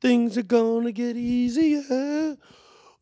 [0.00, 2.36] Things are gonna get easier.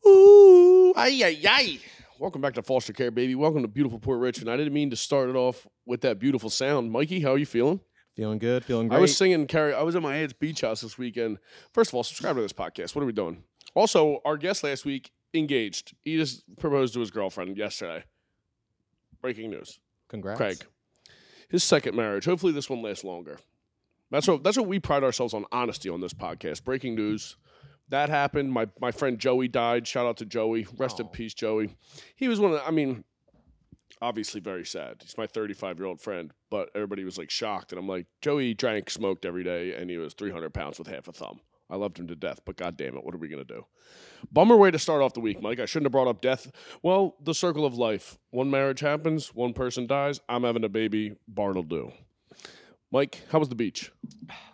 [0.07, 1.79] Ooh, ay, ay, ay.
[2.19, 3.35] Welcome back to Foster Care, baby.
[3.35, 4.49] Welcome to beautiful Port Richmond.
[4.49, 6.91] I didn't mean to start it off with that beautiful sound.
[6.91, 7.81] Mikey, how are you feeling?
[8.15, 8.97] Feeling good, feeling great.
[8.97, 9.73] I was singing Carrie.
[9.73, 11.37] I was at my aunt's beach house this weekend.
[11.73, 12.95] First of all, subscribe to this podcast.
[12.95, 13.43] What are we doing?
[13.73, 15.93] Also, our guest last week engaged.
[16.05, 18.05] He just proposed to his girlfriend yesterday.
[19.21, 19.79] Breaking news.
[20.07, 20.37] Congrats.
[20.37, 20.65] Craig.
[21.49, 22.23] His second marriage.
[22.23, 23.37] Hopefully this one lasts longer.
[24.11, 26.63] That's what that's what we pride ourselves on honesty on this podcast.
[26.63, 27.37] Breaking news.
[27.89, 28.51] That happened.
[28.51, 29.87] My my friend Joey died.
[29.87, 30.67] Shout out to Joey.
[30.77, 31.09] Rest in Oh.
[31.09, 31.75] peace, Joey.
[32.15, 33.03] He was one of the, I mean,
[34.01, 34.97] obviously very sad.
[35.01, 37.71] He's my 35 year old friend, but everybody was like shocked.
[37.71, 41.07] And I'm like, Joey drank, smoked every day, and he was 300 pounds with half
[41.07, 41.39] a thumb.
[41.69, 43.65] I loved him to death, but god damn it, what are we gonna do?
[44.31, 45.59] Bummer way to start off the week, Mike.
[45.59, 46.51] I shouldn't have brought up death.
[46.83, 48.19] Well, the circle of life.
[48.29, 50.19] One marriage happens, one person dies.
[50.29, 51.15] I'm having a baby.
[51.27, 51.91] Bart'll do.
[52.95, 53.91] Mike, how was the beach?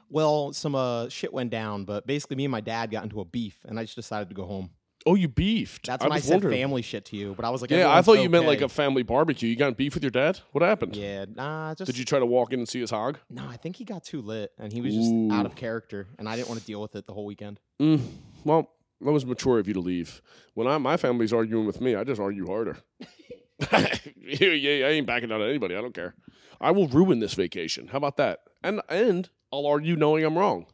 [0.09, 3.25] Well, some uh, shit went down, but basically, me and my dad got into a
[3.25, 4.71] beef, and I just decided to go home.
[5.05, 5.85] Oh, you beefed.
[5.85, 6.57] That's I when I, was said wondering.
[6.57, 8.67] family shit to you, but I was like, Yeah, I thought you meant like a
[8.67, 9.47] family barbecue.
[9.47, 10.39] You got in beef with your dad?
[10.53, 10.95] What happened?
[10.95, 13.19] Yeah, nah, just Did you try to walk in and see his hog?
[13.29, 15.31] No, I think he got too lit, and he was just Ooh.
[15.31, 17.59] out of character, and I didn't want to deal with it the whole weekend.
[17.79, 18.01] Mm,
[18.43, 20.19] well, that was mature of you to leave.
[20.55, 22.77] When I, my family's arguing with me, I just argue harder.
[23.71, 25.75] yeah, yeah, I ain't backing down to anybody.
[25.75, 26.15] I don't care.
[26.61, 27.87] I will ruin this vacation.
[27.87, 28.41] How about that?
[28.63, 30.67] And and I'll argue knowing I'm wrong.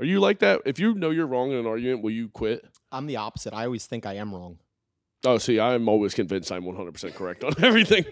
[0.00, 0.62] Are you like that?
[0.64, 2.64] If you know you're wrong in an argument, will you quit?
[2.90, 3.54] I'm the opposite.
[3.54, 4.58] I always think I am wrong.
[5.24, 8.04] Oh, see, I'm always convinced I'm 100% correct on everything.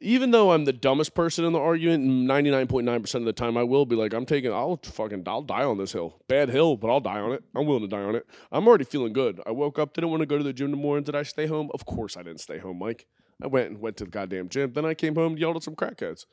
[0.00, 3.86] Even though I'm the dumbest person in the argument, 99.9% of the time I will
[3.86, 6.20] be like, I'm taking, I'll fucking, I'll die on this hill.
[6.28, 7.42] Bad hill, but I'll die on it.
[7.54, 8.26] I'm willing to die on it.
[8.52, 9.40] I'm already feeling good.
[9.46, 11.00] I woke up, didn't want to go to the gym tomorrow.
[11.00, 11.70] Did I stay home?
[11.72, 13.06] Of course I didn't stay home, Mike.
[13.42, 14.74] I went and went to the goddamn gym.
[14.74, 16.26] Then I came home and yelled at some crackheads.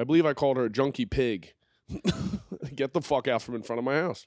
[0.00, 1.52] I believe I called her a junkie pig.
[2.74, 4.26] Get the fuck out from in front of my house.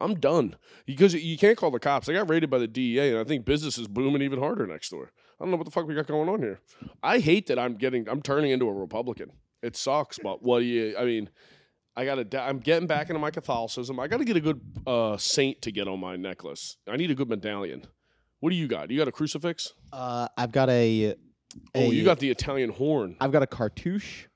[0.00, 2.08] I'm done because you can't call the cops.
[2.08, 4.90] I got raided by the DEA, and I think business is booming even harder next
[4.90, 5.12] door.
[5.40, 6.60] I don't know what the fuck we got going on here.
[7.02, 9.32] I hate that I'm getting, I'm turning into a Republican.
[9.62, 10.96] It sucks, but what do you?
[10.98, 11.30] I mean,
[11.96, 12.40] I got to.
[12.40, 13.98] I'm getting back into my Catholicism.
[14.00, 16.76] I got to get a good uh, saint to get on my necklace.
[16.88, 17.86] I need a good medallion.
[18.40, 18.90] What do you got?
[18.90, 19.72] You got a crucifix?
[19.92, 21.14] Uh, I've got a,
[21.74, 23.16] Oh, you got the Italian horn.
[23.20, 24.26] I've got a cartouche,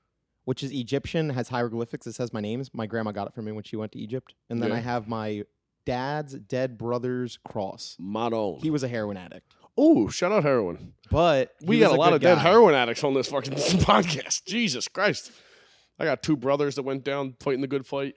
[0.45, 2.07] which is Egyptian, has hieroglyphics.
[2.07, 2.69] It says my names.
[2.73, 4.75] My grandma got it for me when she went to Egypt, and then Yeah.
[4.77, 5.43] I have my
[5.85, 7.97] dad's dead brother's cross.
[7.99, 8.61] Madon.
[8.61, 10.93] He was a heroin addict, Oh, shout out heroin.
[11.09, 12.41] but he We was got a, lot good of dead guy.
[12.41, 14.45] heroin addicts on this fucking podcast.
[14.45, 15.31] Jesus Christ.
[15.97, 18.15] I got two brothers that went down fighting the good fight.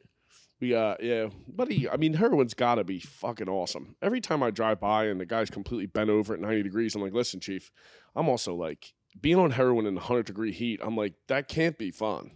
[0.60, 1.88] We uh yeah, buddy.
[1.88, 3.96] I mean, heroin's got to be fucking awesome.
[4.00, 7.02] Every time I drive by and the guy's completely bent over at 90 degrees, I'm
[7.02, 7.70] like, listen, chief,
[8.16, 11.90] I'm also like, being on heroin in 100 degree heat, I'm like, that can't be
[11.90, 12.32] fun.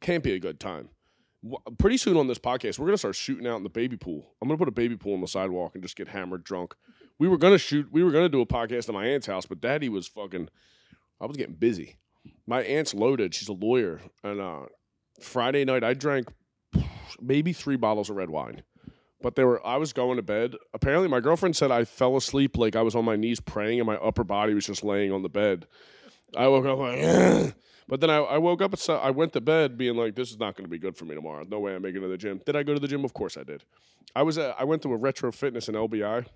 [0.00, 0.90] Can't be a good time.
[1.78, 4.34] Pretty soon on this podcast, we're going to start shooting out in the baby pool.
[4.40, 6.74] I'm going to put a baby pool on the sidewalk and just get hammered drunk.
[7.18, 9.26] We were going to shoot, we were going to do a podcast at my aunt's
[9.26, 10.48] house, but daddy was fucking,
[11.20, 11.96] I was getting busy.
[12.46, 13.34] My aunt's loaded.
[13.34, 14.00] She's a lawyer.
[14.24, 14.66] And uh,
[15.20, 16.28] Friday night, I drank
[17.20, 18.62] maybe three bottles of red wine.
[19.22, 19.66] But they were.
[19.66, 20.56] I was going to bed.
[20.74, 23.86] Apparently, my girlfriend said I fell asleep like I was on my knees praying, and
[23.86, 25.66] my upper body was just laying on the bed.
[26.34, 27.54] I woke up like, "Ugh."
[27.88, 28.76] but then I, I woke up.
[28.76, 31.04] Se- I went to bed being like, "This is not going to be good for
[31.04, 31.44] me tomorrow.
[31.48, 33.04] No way I'm making it to the gym." Did I go to the gym?
[33.04, 33.64] Of course I did.
[34.14, 34.38] I was.
[34.38, 36.26] At, I went to a retro fitness in LBI,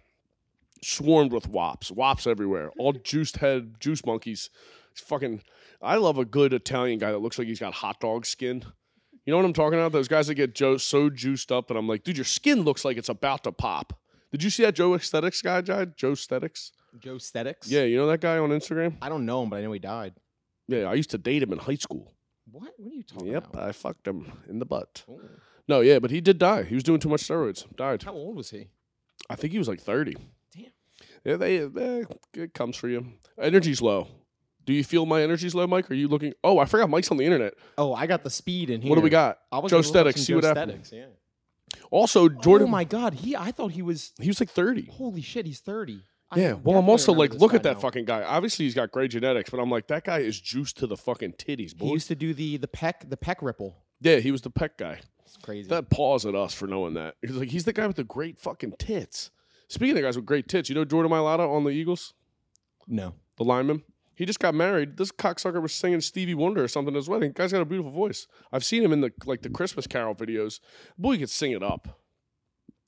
[0.82, 4.50] swarmed with wops, wops everywhere, all juiced head, juice monkeys.
[4.92, 5.42] It's fucking.
[5.82, 8.64] I love a good Italian guy that looks like he's got hot dog skin.
[9.24, 9.92] You know what I'm talking about?
[9.92, 12.84] Those guys that get Joe so juiced up, and I'm like, dude, your skin looks
[12.84, 13.98] like it's about to pop.
[14.30, 15.60] Did you see that Joe Aesthetics guy?
[15.60, 16.72] Joe Aesthetics?
[16.98, 17.70] Joe Stetics.
[17.70, 18.96] Yeah, you know that guy on Instagram?
[19.00, 20.14] I don't know him, but I know he died.
[20.68, 22.12] Yeah, I used to date him in high school.
[22.50, 22.72] What?
[22.76, 23.44] What are you talking about?
[23.44, 23.68] Yep, about?
[23.68, 25.04] I fucked him in the butt.
[25.08, 25.20] Oh.
[25.68, 26.64] No, yeah, but he did die.
[26.64, 27.64] He was doing too much steroids.
[27.76, 28.02] Died.
[28.02, 28.68] How old was he?
[29.28, 30.16] I think he was like 30.
[30.54, 30.64] Damn.
[31.24, 33.06] Yeah, they eh, it comes for you.
[33.40, 34.08] Energy's low.
[34.66, 35.90] Do you feel my energy's low, Mike?
[35.90, 36.32] Are you looking?
[36.44, 37.54] Oh, I forgot Mike's on the internet.
[37.78, 38.90] Oh, I got the speed in here.
[38.90, 39.38] What do we got?
[39.50, 40.86] I was Joe gonna look up Stetics, some see Joe what happened.
[40.86, 41.80] Stetics, Yeah.
[41.90, 42.66] Also, Jordan.
[42.68, 43.36] Oh my God, he.
[43.36, 44.12] I thought he was.
[44.20, 44.86] He was like 30.
[44.92, 46.02] Holy shit, he's thirty.
[46.30, 47.80] I Yeah, well, I'm also like, look at that now.
[47.80, 48.22] fucking guy.
[48.22, 51.32] Obviously, he's got great genetics, but I'm like, that guy is juiced to the fucking
[51.34, 51.86] titties, boy.
[51.86, 53.76] He used to do the the peck the peck ripple.
[54.00, 55.00] yeah, he was the peck guy.
[55.24, 55.68] It's crazy.
[55.68, 57.16] That paws at us for knowing that.
[57.22, 59.30] He's like, he's the guy with the great fucking tits.
[59.68, 62.14] Speaking of guys with great tits, you know Jordan Mailata on the Eagles,
[62.88, 63.14] no.
[63.36, 63.84] the lineman.
[64.16, 64.98] He just got married.
[64.98, 67.32] This cocksucker was singing Stevie Wonder or something at his wedding.
[67.32, 68.26] Guy's got a beautiful voice.
[68.52, 70.60] I've seen him in the like the Christmas Carol videos.
[70.98, 71.99] Boy, he could sing it up.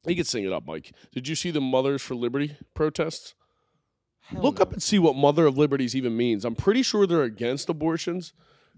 [0.06, 0.92] He could sing it up, Mike.
[1.12, 3.34] Did you see the Mothers for Liberty protests?
[4.22, 4.62] Hell Look no.
[4.62, 6.44] up and see what Mother of Liberties even means.
[6.44, 8.32] I'm pretty sure they're against abortions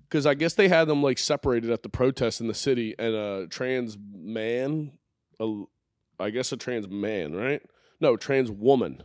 [0.09, 3.15] because I guess they had them like separated at the protest in the city, and
[3.15, 4.93] a trans man,
[5.41, 5.65] a,
[6.21, 7.62] I guess a trans man, right?
[8.00, 9.03] No, trans woman,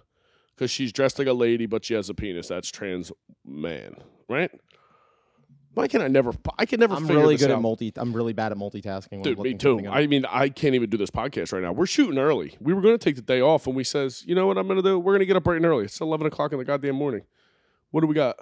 [0.56, 2.48] because she's dressed like a lady but she has a penis.
[2.48, 3.12] That's trans
[3.45, 3.95] man,
[4.27, 4.51] right?
[5.80, 6.34] Why can I never?
[6.58, 6.94] I can never.
[6.94, 7.58] I'm figure really this good out.
[7.58, 7.94] at multi.
[7.96, 9.24] I'm really bad at multitasking.
[9.24, 9.88] Dude, me too.
[9.88, 11.72] I mean, I can't even do this podcast right now.
[11.72, 12.58] We're shooting early.
[12.60, 14.68] We were going to take the day off, and we says, you know what I'm
[14.68, 15.00] going to do?
[15.00, 15.86] We're going to get up bright and early.
[15.86, 17.22] It's 11 o'clock in the goddamn morning.
[17.92, 18.36] What do we got?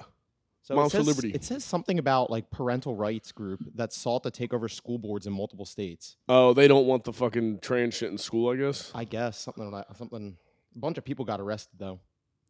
[0.64, 1.32] So Moms it for says, Liberty.
[1.36, 5.28] It says something about like parental rights group that sought to take over school boards
[5.28, 6.18] in multiple states.
[6.28, 8.50] Oh, they don't want the fucking trans shit in school.
[8.52, 8.92] I guess.
[8.96, 10.38] I guess something like something.
[10.76, 12.00] A bunch of people got arrested though.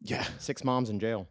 [0.00, 0.26] Yeah.
[0.38, 1.28] Six moms in jail.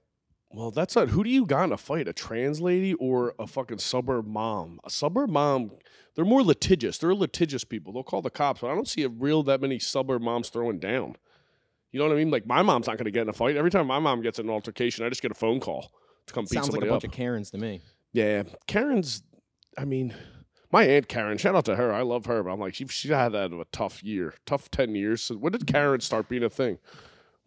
[0.49, 1.09] Well, that's not.
[1.09, 2.07] Who do you got in a fight?
[2.07, 4.79] A trans lady or a fucking suburb mom?
[4.83, 5.71] A suburb mom.
[6.15, 6.97] They're more litigious.
[6.97, 7.94] They're litigious people.
[7.94, 10.79] They'll call the cops, but I don't see a real that many suburb moms throwing
[10.79, 11.15] down.
[11.91, 12.31] You know what I mean?
[12.31, 13.55] Like my mom's not going to get in a fight.
[13.55, 15.91] Every time my mom gets in an altercation, I just get a phone call
[16.27, 17.81] to come beat Sounds like somebody a bunch of Karens to me.
[18.13, 19.23] Yeah, Karen's.
[19.77, 20.15] I mean,
[20.71, 21.38] my aunt Karen.
[21.38, 21.93] Shout out to her.
[21.93, 24.71] I love her, but I'm like, she she had that of a tough year, tough
[24.71, 25.21] ten years.
[25.23, 26.79] So when did Karen start being a thing?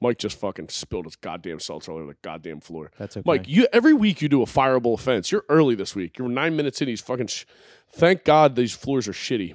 [0.00, 2.90] Mike just fucking spilled his goddamn seltzer all over the goddamn floor.
[2.98, 3.22] That's okay.
[3.26, 5.30] Mike, you every week you do a fireable offense.
[5.30, 6.16] You're early this week.
[6.18, 6.88] You're nine minutes in.
[6.88, 7.26] He's fucking.
[7.26, 7.44] Sh-
[7.92, 9.54] Thank God these floors are shitty.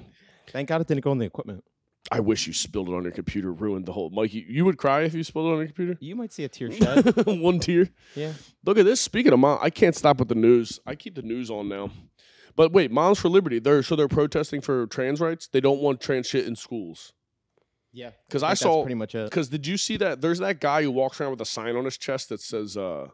[0.50, 1.64] Thank God it didn't go in the equipment.
[2.12, 4.10] I wish you spilled it on your computer, ruined the whole.
[4.10, 5.96] Mike, you, you would cry if you spilled it on your computer.
[6.00, 7.26] You might see a tear shed.
[7.26, 7.88] One tear.
[8.14, 8.34] yeah.
[8.64, 9.00] Look at this.
[9.00, 10.78] Speaking of mom, I can't stop with the news.
[10.86, 11.90] I keep the news on now.
[12.54, 13.58] But wait, Moms for Liberty.
[13.58, 15.48] They're so they're protesting for trans rights.
[15.48, 17.12] They don't want trans shit in schools.
[17.96, 18.10] Yeah.
[18.30, 19.24] 'Cause think I that's saw- pretty much it.
[19.30, 20.20] Because did you see that?
[20.20, 23.08] There's that guy who walks around with a sign on his chest that says, uh,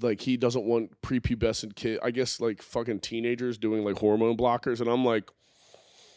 [0.00, 1.98] like he doesn't want prepubescent kid.
[2.02, 5.30] I guess like fucking teenagers doing like hormone blockers, and I'm like,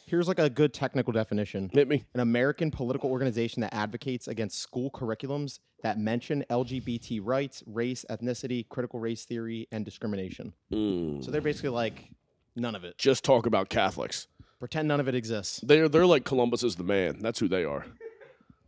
[0.08, 1.70] Here's like a good technical definition.
[1.74, 2.06] hit me.
[2.14, 8.68] An American political organization that advocates against school curriculums that mention LGBT rights, race, ethnicity,
[8.70, 10.54] critical race theory, and discrimination.
[10.72, 12.12] So they're basically like
[12.56, 13.00] none of it.
[13.00, 14.28] Just talk about Catholics.
[14.66, 15.60] Pretend none of it exists.
[15.62, 17.20] They're they're like Columbus is the man.
[17.20, 17.86] That's who they are.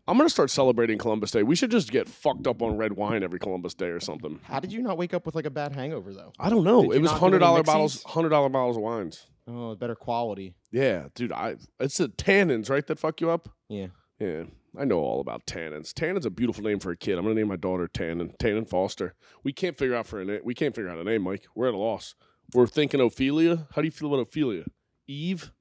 [0.07, 1.41] I'm gonna start celebrating Columbus Day.
[1.41, 4.39] We should just get fucked up on red wine every Columbus Day or something.
[4.44, 6.33] How did you not wake up with like a bad hangover though?
[6.39, 6.83] I don't know.
[6.83, 9.25] Did It you was not do hundred dollar bottles, hundred dollar bottles of wines.
[9.47, 10.53] Oh, better quality.
[10.71, 11.31] Yeah, dude.
[11.31, 12.85] I it's the tannins, right?
[12.85, 13.50] That fuck you up.
[13.67, 13.88] Yeah.
[14.19, 14.43] Yeah,
[14.77, 15.93] I know all about tannins.
[15.93, 17.17] Tannin's a beautiful name for a kid.
[17.17, 18.33] I'm gonna name my daughter Tannin.
[18.38, 19.15] Tannin Foster.
[19.43, 20.41] We can't figure out for a name.
[20.43, 21.47] We can't figure out a name, Mike.
[21.55, 22.13] We're at a loss.
[22.53, 23.67] We're thinking Ophelia.
[23.73, 24.65] How do you feel about Ophelia?
[25.07, 25.51] Eve.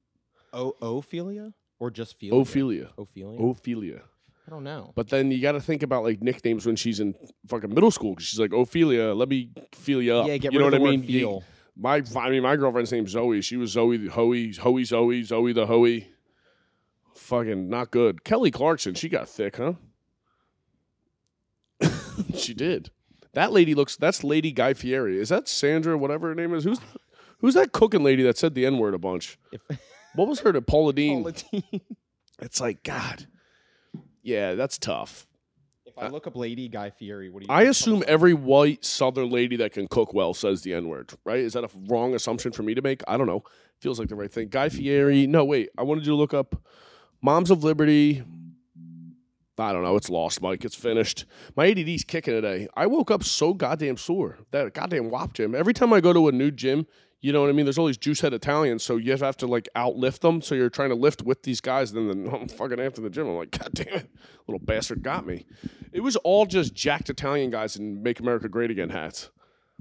[0.57, 2.39] O Ophelia or just Ophelia?
[2.41, 2.89] Ophelia.
[2.97, 3.39] Ophelia.
[3.49, 4.01] Ophelia.
[4.47, 4.93] I don't know.
[4.95, 7.15] But then you got to think about like nicknames when she's in
[7.47, 8.15] fucking middle school.
[8.15, 9.13] 'cause she's like Ophelia.
[9.13, 10.27] Let me feel you up.
[10.27, 11.07] yeah, get you know rid what of the I mean?
[11.07, 11.43] Feel.
[11.79, 13.41] My, I mean, my girlfriend's name's Zoe.
[13.41, 16.07] She was Zoe, the Hoey, Hoey, Zoe, Zoe the Hoey.
[17.13, 18.23] Fucking not good.
[18.23, 19.73] Kelly Clarkson, she got thick, huh?
[22.35, 22.89] she did.
[23.33, 23.95] That lady looks.
[23.95, 25.19] That's Lady Guy Fieri.
[25.19, 25.97] Is that Sandra?
[25.97, 26.63] Whatever her name is.
[26.63, 26.79] Who's
[27.39, 29.37] who's that cooking lady that said the N word a bunch?
[29.51, 29.61] If
[30.17, 31.19] What was her to Paula Deen?
[31.19, 31.81] Paula Deen.
[32.39, 33.25] It's like God.
[34.21, 35.25] Yeah, that's tough.
[35.87, 37.51] If I look up Lady Guy Fieri, what do you?
[37.51, 41.39] I assume every white Southern lady that can cook well says the N word, right?
[41.39, 43.01] Is that a wrong assumption for me to make?
[43.07, 43.43] I don't know.
[43.79, 44.49] Feels like the right thing.
[44.49, 45.25] Guy Fieri.
[45.25, 45.69] No, wait.
[45.79, 46.61] I wanted you to look up
[47.23, 48.23] Moms of Liberty.
[49.57, 49.95] I don't know.
[49.95, 50.63] It's lost, Mike.
[50.63, 51.25] It's finished.
[51.55, 52.67] My ADD's kicking today.
[52.77, 54.37] I woke up so goddamn sore.
[54.51, 55.55] That goddamn WAP gym.
[55.55, 56.85] Every time I go to a new gym,
[57.21, 57.65] you know what I mean?
[57.65, 60.41] There's all these juice head Italians, so you have to like outlift them.
[60.41, 61.93] So you're trying to lift with these guys.
[61.93, 63.27] Then the, I'm fucking after the gym.
[63.27, 64.09] I'm like, God damn it,
[64.47, 65.45] little bastard got me.
[65.91, 69.29] It was all just jacked Italian guys in Make America Great Again hats,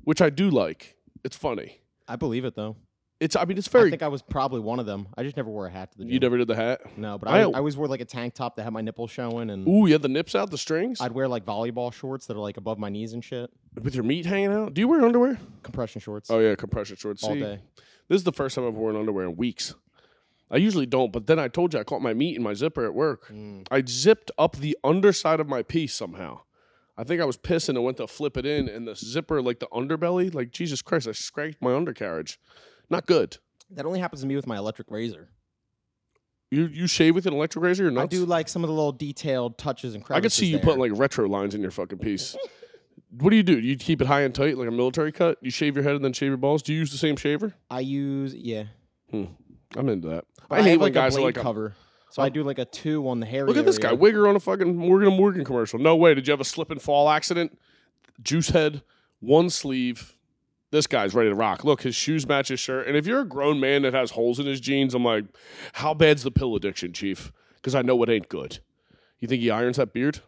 [0.04, 0.96] which I do like.
[1.24, 1.80] It's funny.
[2.08, 2.76] I believe it though.
[3.18, 3.88] It's I mean it's very.
[3.88, 5.08] I think I was probably one of them.
[5.16, 6.12] I just never wore a hat to the gym.
[6.12, 6.98] you never did the hat.
[6.98, 9.10] No, but I- I, I always wore like a tank top that had my nipples
[9.10, 12.26] showing, and Ooh, you had the nips out, the strings I'd wear like volleyball shorts
[12.26, 13.50] that are like above my knees and shit.
[13.82, 14.74] With your meat hanging out.
[14.74, 15.38] Do you wear underwear?
[15.62, 17.22] Compression shorts Oh yeah, compression shorts.
[17.22, 17.60] all See, day.
[18.08, 19.74] This is the first time I've worn underwear in weeks.
[20.50, 22.84] I usually don't, but then I told you I caught my meat in my zipper
[22.84, 23.28] at work.
[23.28, 23.66] Mm.
[23.70, 26.40] I zipped up the underside of my piece somehow.
[26.96, 29.58] I think I was pissing and went to flip it in, and the zipper, like
[29.58, 32.38] the underbelly, like Jesus Christ, I scraped my undercarriage.
[32.88, 33.38] Not good.
[33.70, 35.28] That only happens to me with my electric razor.
[36.50, 38.04] You you shave with an electric razor or not?
[38.04, 40.64] I do like some of the little detailed touches and I could see you there.
[40.64, 42.36] putting like retro lines in your fucking piece.
[43.10, 43.60] what do you do?
[43.60, 45.38] Do you keep it high and tight like a military cut?
[45.40, 46.62] You shave your head and then shave your balls?
[46.62, 47.54] Do you use the same shaver?
[47.70, 48.64] I use yeah.
[49.10, 49.24] Hmm.
[49.76, 50.24] I'm into that.
[50.48, 51.74] But I hate have, when like guys a are like, cover.
[52.10, 52.24] So oh.
[52.24, 53.46] I do like a two on the hair.
[53.46, 54.00] Look at this guy, area.
[54.00, 55.78] Wigger on a fucking Morgan and Morgan commercial.
[55.78, 56.14] No way.
[56.14, 57.58] Did you have a slip and fall accident?
[58.22, 58.82] Juice head,
[59.20, 60.16] one sleeve.
[60.70, 61.64] This guy's ready to rock.
[61.64, 62.86] Look, his shoes match his shirt.
[62.86, 65.24] And if you're a grown man that has holes in his jeans, I'm like,
[65.74, 67.32] how bad's the pill addiction, Chief?
[67.56, 68.58] Because I know it ain't good.
[69.20, 70.20] You think he irons that beard?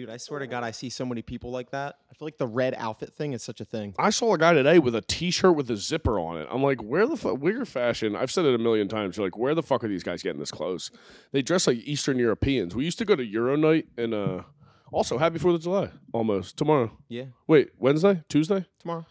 [0.00, 1.96] Dude, I swear to God, I see so many people like that.
[2.10, 3.94] I feel like the red outfit thing is such a thing.
[3.98, 6.48] I saw a guy today with a T-shirt with a zipper on it.
[6.50, 7.38] I'm like, where the fuck?
[7.38, 8.16] Weird fashion.
[8.16, 9.18] I've said it a million times.
[9.18, 10.90] You're like, where the fuck are these guys getting this clothes?
[11.32, 12.74] They dress like Eastern Europeans.
[12.74, 14.44] We used to go to Euro night and uh,
[14.90, 15.90] also Happy Fourth of July.
[16.14, 16.96] Almost tomorrow.
[17.08, 19.04] Yeah, Wait, Wednesday, Tuesday, tomorrow.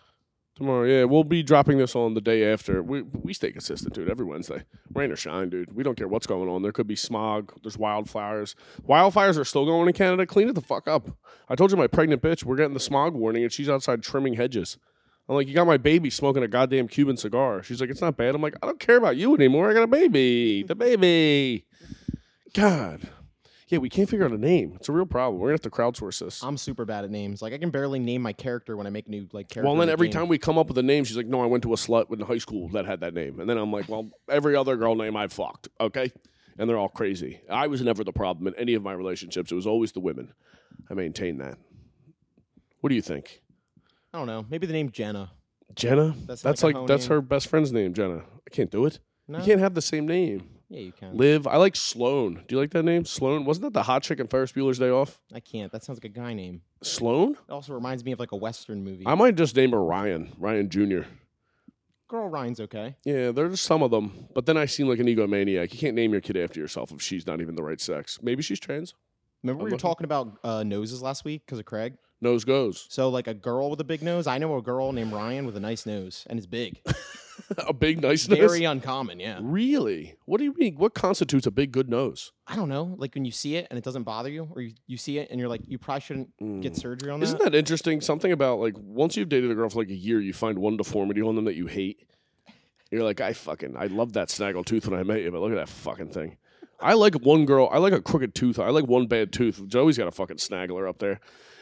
[0.60, 0.84] Tomorrow.
[0.84, 2.84] Yeah, we'll be dropping this on the day after.
[2.84, 4.10] We we stay consistent, dude.
[4.10, 4.64] Every Wednesday,
[4.94, 5.74] rain or shine, dude.
[5.74, 6.62] We don't care what's going on.
[6.62, 7.54] There could be smog.
[7.64, 8.54] There's wildfires.
[8.88, 10.26] Wildfires are still going in Canada.
[10.26, 11.10] Clean it the fuck up.
[11.50, 12.44] I told you my pregnant bitch.
[12.44, 14.78] We're getting the smog warning, and she's outside trimming hedges.
[15.28, 17.62] I'm like, you got my baby smoking a goddamn Cuban cigar.
[17.62, 18.34] She's like, it's not bad.
[18.34, 19.70] I'm like, I don't care about you anymore.
[19.70, 20.64] I got a baby.
[20.64, 21.66] The baby.
[22.54, 23.10] God.
[23.70, 24.74] Yeah, we can't figure out a name.
[24.76, 25.40] It's a real problem.
[25.40, 26.44] We're gonna have to crowdsource this.
[26.44, 27.42] I'm super bad at names.
[27.42, 29.68] Like I can barely name my character when I make new like character.
[29.70, 31.62] Well, then every time we come up with a name, she's like, "No, I went
[31.64, 34.10] to a slut in high school that had that name." And then I'm like, "Well,
[34.28, 36.12] every other girl name I fucked, okay?"
[36.58, 37.42] And they're all crazy.
[37.50, 39.52] I was never the problem in any of my relationships.
[39.52, 40.34] It was always the women.
[40.90, 41.58] I maintain that.
[42.82, 43.44] What do you think,
[44.14, 44.46] I don't know.
[44.50, 45.32] Maybe the name Jenna.
[45.76, 46.16] Jenna?
[46.26, 47.10] That's That's, like like, that's name.
[47.12, 48.24] her best friend's name, Jenna.
[48.48, 49.00] I can't do it.
[49.28, 49.38] No.
[49.38, 50.50] You can't have the same name.
[50.70, 51.18] Yeah, you can.
[51.18, 51.48] Liv.
[51.48, 52.44] I like Sloan.
[52.48, 53.04] Do you like that name?
[53.04, 53.44] Sloan.
[53.44, 55.20] Wasn't that the hot chick in Ferris Bueller's Day Off?
[55.34, 55.72] I can't.
[55.72, 56.62] That sounds like a guy name.
[56.84, 57.32] Sloan.
[57.32, 59.06] It also reminds me of like a western movie.
[59.08, 60.32] I might just name her Ryan.
[60.38, 61.02] Ryan Jr.
[62.08, 62.96] Girl Ryan's okay.
[63.04, 65.72] Yeah, there's some of them, but then I seem like an egomaniac.
[65.72, 68.18] You can't name your kid after yourself if she's not even the right sex.
[68.24, 68.96] Maybe she's trans.
[69.44, 69.80] Remember we were looking.
[69.80, 71.98] talking about uh, noses last week because of Craig.
[72.20, 72.88] Nose goes.
[72.90, 74.28] So like a girl with a big nose.
[74.28, 76.82] I know a girl named Ryan with a nice nose and it's big.
[77.58, 78.40] a big nice nose.
[78.40, 79.20] Very uncommon.
[79.20, 79.40] Yeah.
[79.42, 80.16] Really?
[80.26, 80.76] What do you mean?
[80.76, 82.32] What constitutes a big good nose?
[82.48, 82.96] I don't know.
[82.98, 85.30] Like when you see it and it doesn't bother you, or you, you see it
[85.30, 87.26] and you're like, you probably shouldn't get surgery on that.
[87.26, 87.30] Mm.
[87.30, 88.02] Isn't that interesting?
[88.02, 90.78] Something about like once you've dated a girl for like a year, you find one
[90.78, 92.06] deformity on them that you hate.
[92.92, 95.52] You're like, I fucking, I love that snaggle tooth when I met you, but look
[95.52, 96.38] at that fucking thing.
[96.82, 97.70] I like one girl.
[97.72, 98.58] I like a crooked tooth.
[98.58, 99.68] I like one bad tooth.
[99.68, 101.20] Joey's got a fucking snaggler up there.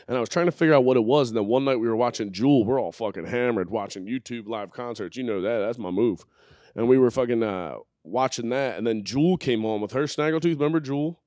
[0.07, 1.29] And I was trying to figure out what it was.
[1.29, 2.63] And then one night we were watching Jewel.
[2.63, 5.17] We're all fucking hammered watching YouTube live concerts.
[5.17, 5.59] You know that.
[5.59, 6.25] That's my move.
[6.75, 8.77] And we were fucking uh, watching that.
[8.77, 10.53] And then Jewel came on with her snaggletooth.
[10.53, 11.19] Remember Jewel?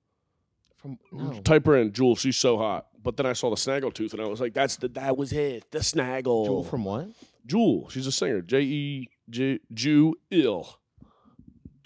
[0.76, 1.40] From no.
[1.42, 2.16] Type her in, Jewel.
[2.16, 2.87] She's so hot.
[3.02, 5.70] But then I saw the snaggletooth and I was like, that's the, that was it.
[5.70, 6.46] The snaggle.
[6.46, 7.08] Jewel from what?
[7.44, 7.90] Jewel.
[7.90, 8.40] She's a singer.
[8.40, 10.78] J E J Jew ill.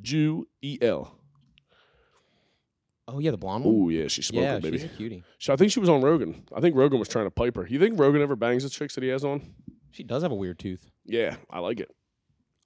[0.01, 1.19] Jew E L.
[3.07, 3.75] Oh yeah, the blonde one.
[3.75, 4.79] Oh yeah, she's smoking, yeah, baby.
[4.79, 5.23] she's a cutie.
[5.39, 6.45] So I think she was on Rogan.
[6.55, 7.67] I think Rogan was trying to pipe her.
[7.67, 9.55] You think Rogan ever bangs the chicks that he has on?
[9.91, 10.91] She does have a weird tooth.
[11.05, 11.91] Yeah, I like it.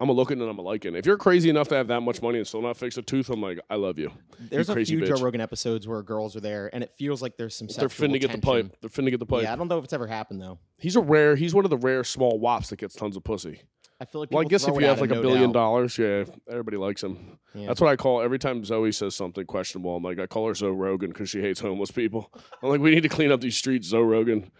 [0.01, 0.95] I'm a looking and I'm a liking.
[0.95, 3.29] If you're crazy enough to have that much money and still not fix a tooth,
[3.31, 4.13] I'm like, I love you.
[4.39, 5.17] There's a crazy few bitch.
[5.17, 7.67] Joe Rogan episodes where girls are there, and it feels like there's some.
[7.67, 8.77] They're finna get the pipe.
[8.81, 9.43] They're finna get the pipe.
[9.43, 10.61] Yeah, I don't know if it's ever happened though.
[10.77, 11.35] He's a rare.
[11.35, 13.63] He's one of the rare small wops that gets tons of pussy.
[14.01, 14.31] I feel like.
[14.31, 15.61] Well, I guess if you have like a no billion doubt.
[15.61, 17.39] dollars, yeah, everybody likes him.
[17.55, 17.67] Yeah.
[17.67, 19.97] That's what I call every time Zoe says something questionable.
[19.97, 22.31] I'm like, I call her Zoe Rogan because she hates homeless people.
[22.63, 24.51] I'm like, we need to clean up these streets, Zoe Rogan.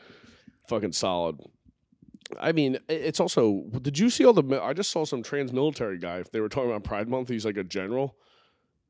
[0.69, 1.39] Fucking solid.
[2.39, 3.65] I mean, it's also.
[3.81, 4.61] Did you see all the?
[4.63, 6.19] I just saw some trans-military guy.
[6.19, 7.29] If they were talking about Pride Month.
[7.29, 8.17] He's like a general,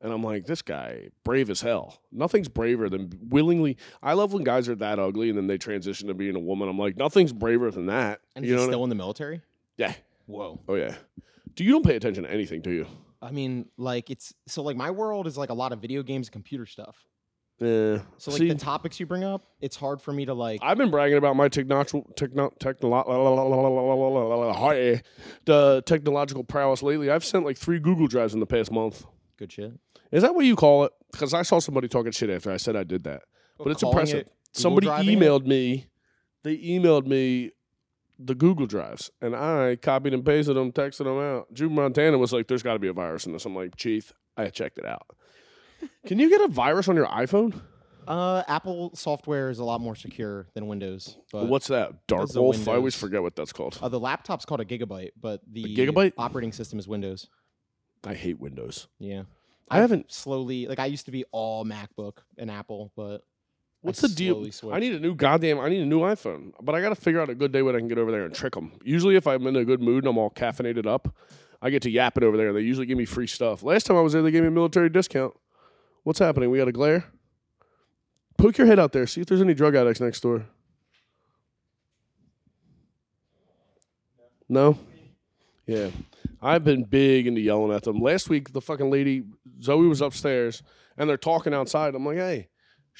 [0.01, 2.01] and I'm like, this guy brave as hell.
[2.11, 3.77] Nothing's braver than willingly.
[4.03, 6.67] I love when guys are that ugly and then they transition to being a woman.
[6.67, 8.19] I'm like, nothing's braver than that.
[8.35, 8.61] And you he's know?
[8.63, 9.41] what I- still in the military.
[9.77, 9.93] yeah.
[10.29, 10.61] Whoa.
[10.67, 10.95] Oh yeah.
[11.55, 12.85] Do you don't pay attention to anything, do you?
[13.21, 16.27] I mean, like it's so like my world is like a lot of video games
[16.27, 16.95] and computer stuff.
[17.59, 18.01] Yeah.
[18.19, 20.59] So like See, the topics you bring up, it's hard for me to like.
[20.61, 23.05] I've been bragging about my technological techno, technolo-
[25.45, 27.09] the technological prowess lately.
[27.09, 29.03] I've sent like three Google Drives in the past month.
[29.37, 29.73] Good shit.
[30.11, 30.93] Is that what you call it?
[31.11, 33.23] Because I saw somebody talking shit after I said I did that.
[33.57, 34.27] But it's impressive.
[34.27, 35.19] it Somebody driving it?
[35.19, 35.87] emailed me.
[36.43, 37.51] They emailed me
[38.19, 41.53] the Google Drives, and I copied and pasted them, texted them out.
[41.53, 44.11] Drew Montana was like, "There's got to be a virus in this." I'm like, "Chief,
[44.35, 45.07] I checked it out."
[46.05, 47.61] Can you get a virus on your iPhone?
[48.07, 51.17] Uh, Apple software is a lot more secure than Windows.
[51.31, 52.07] But What's that?
[52.07, 52.67] Dark Wolf.
[52.67, 53.77] I always forget what that's called.
[53.81, 56.13] uh, the laptop's called a gigabyte, but the gigabyte?
[56.17, 57.27] operating system is Windows.
[58.03, 58.87] I hate Windows.
[58.97, 59.23] Yeah.
[59.69, 63.23] I I've haven't- slowly like I used to be all MacBook and Apple, but
[63.81, 64.43] What's I the deal?
[64.51, 64.75] switched.
[64.75, 65.59] I need a new goddamn.
[65.59, 67.75] I need a new iPhone, but I got to figure out a good day when
[67.75, 68.73] I can get over there and trick them.
[68.83, 71.15] Usually, if I'm in a good mood and I'm all caffeinated up,
[71.61, 72.51] I get to yap it over there.
[72.51, 73.63] They usually give me free stuff.
[73.63, 75.33] Last time I was there, they gave me a military discount.
[76.03, 76.49] What's happening?
[76.51, 77.05] We got a glare.
[78.37, 79.07] Poke your head out there.
[79.07, 80.45] See if there's any drug addicts next door.
[84.47, 84.77] No.
[85.67, 85.91] Yeah,
[86.41, 88.01] I've been big into yelling at them.
[88.01, 89.23] Last week, the fucking lady
[89.61, 90.63] Zoe was upstairs,
[90.97, 91.93] and they're talking outside.
[91.95, 92.48] I'm like, hey.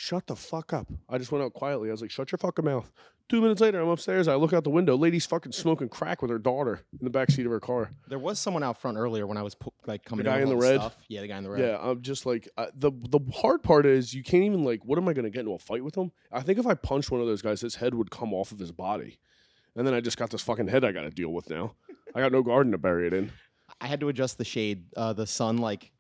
[0.02, 0.88] Shut the fuck up.
[1.10, 1.90] I just went out quietly.
[1.90, 2.90] I was like, shut your fucking mouth.
[3.28, 4.30] Two minutes later, I'm upstairs.
[4.30, 4.96] I look out the window.
[4.96, 7.92] Lady's fucking smoking crack with her daughter in the back seat of her car.
[8.08, 10.24] There was someone out front earlier when I was pu- like coming.
[10.24, 10.80] guy in in the red?
[10.80, 10.96] Stuff.
[11.10, 11.60] Yeah, the guy in the red.
[11.60, 14.86] Yeah, I'm just like uh, the the hard part is you can't even like.
[14.86, 16.14] What am I going to get into a fight with him?
[16.32, 18.60] I think if I punched one of those guys, his head would come off of
[18.60, 19.20] his body,
[19.76, 21.76] and then I just got this fucking head I got to deal with now.
[22.16, 23.34] I got no garden to bury it in.
[23.82, 24.86] I had to adjust the shade.
[24.96, 25.92] Uh, the sun like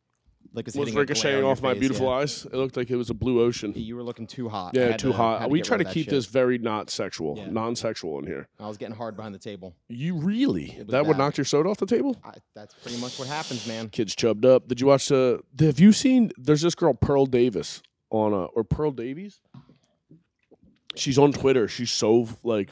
[0.53, 2.13] like was, was a ricocheting off my face, beautiful yeah.
[2.13, 2.45] eyes.
[2.45, 3.73] It looked like it was a blue ocean.
[3.75, 4.73] You were looking too hot.
[4.73, 5.41] Yeah, too to- hot.
[5.41, 7.49] had We try to keep this very not sexual, Yeah.
[7.49, 8.47] non-sexual in here.
[8.59, 9.75] I was getting hard behind the table.
[9.87, 10.81] You really?
[10.87, 12.17] That would knock your soda off the table?
[12.23, 13.89] I, that's pretty much what happens, man.
[13.89, 14.67] Kids chubbed up.
[14.67, 15.41] Did you watch the?
[15.59, 16.31] Have you seen?
[16.37, 19.41] There's this girl Pearl Davis on uh or Pearl Davies.
[20.95, 21.67] She's on Twitter.
[21.67, 22.71] She's so like,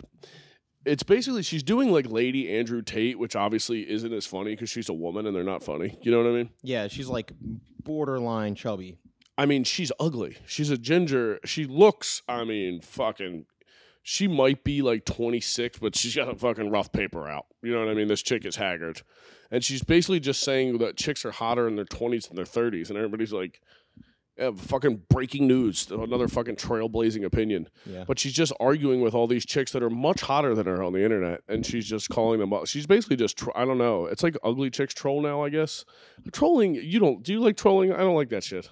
[0.87, 4.89] it's basically she's doing like Lady Andrew Tate, which obviously isn't as funny because she's
[4.89, 5.97] a woman and they're not funny.
[6.01, 6.49] You know what I mean?
[6.63, 7.33] Yeah, she's like
[7.83, 8.97] borderline chubby.
[9.37, 10.37] I mean, she's ugly.
[10.47, 11.39] She's a ginger.
[11.45, 13.45] She looks, I mean, fucking.
[14.01, 17.45] She might be like 26, but she's got a fucking rough paper out.
[17.61, 18.07] You know what I mean?
[18.07, 19.01] This chick is haggard.
[19.51, 22.87] And she's basically just saying that chicks are hotter in their 20s than their 30s.
[22.87, 23.61] And everybody's like,
[24.37, 27.69] yeah, fucking breaking news, another fucking trailblazing opinion.
[27.85, 28.03] Yeah.
[28.07, 30.93] But she's just arguing with all these chicks that are much hotter than her on
[30.93, 32.67] the internet, and she's just calling them up.
[32.67, 34.05] She's basically just, tro- I don't know.
[34.05, 35.85] It's like ugly chicks troll now, I guess.
[36.31, 37.91] Trolling, you don't, do you like trolling?
[37.91, 38.69] I don't like that shit.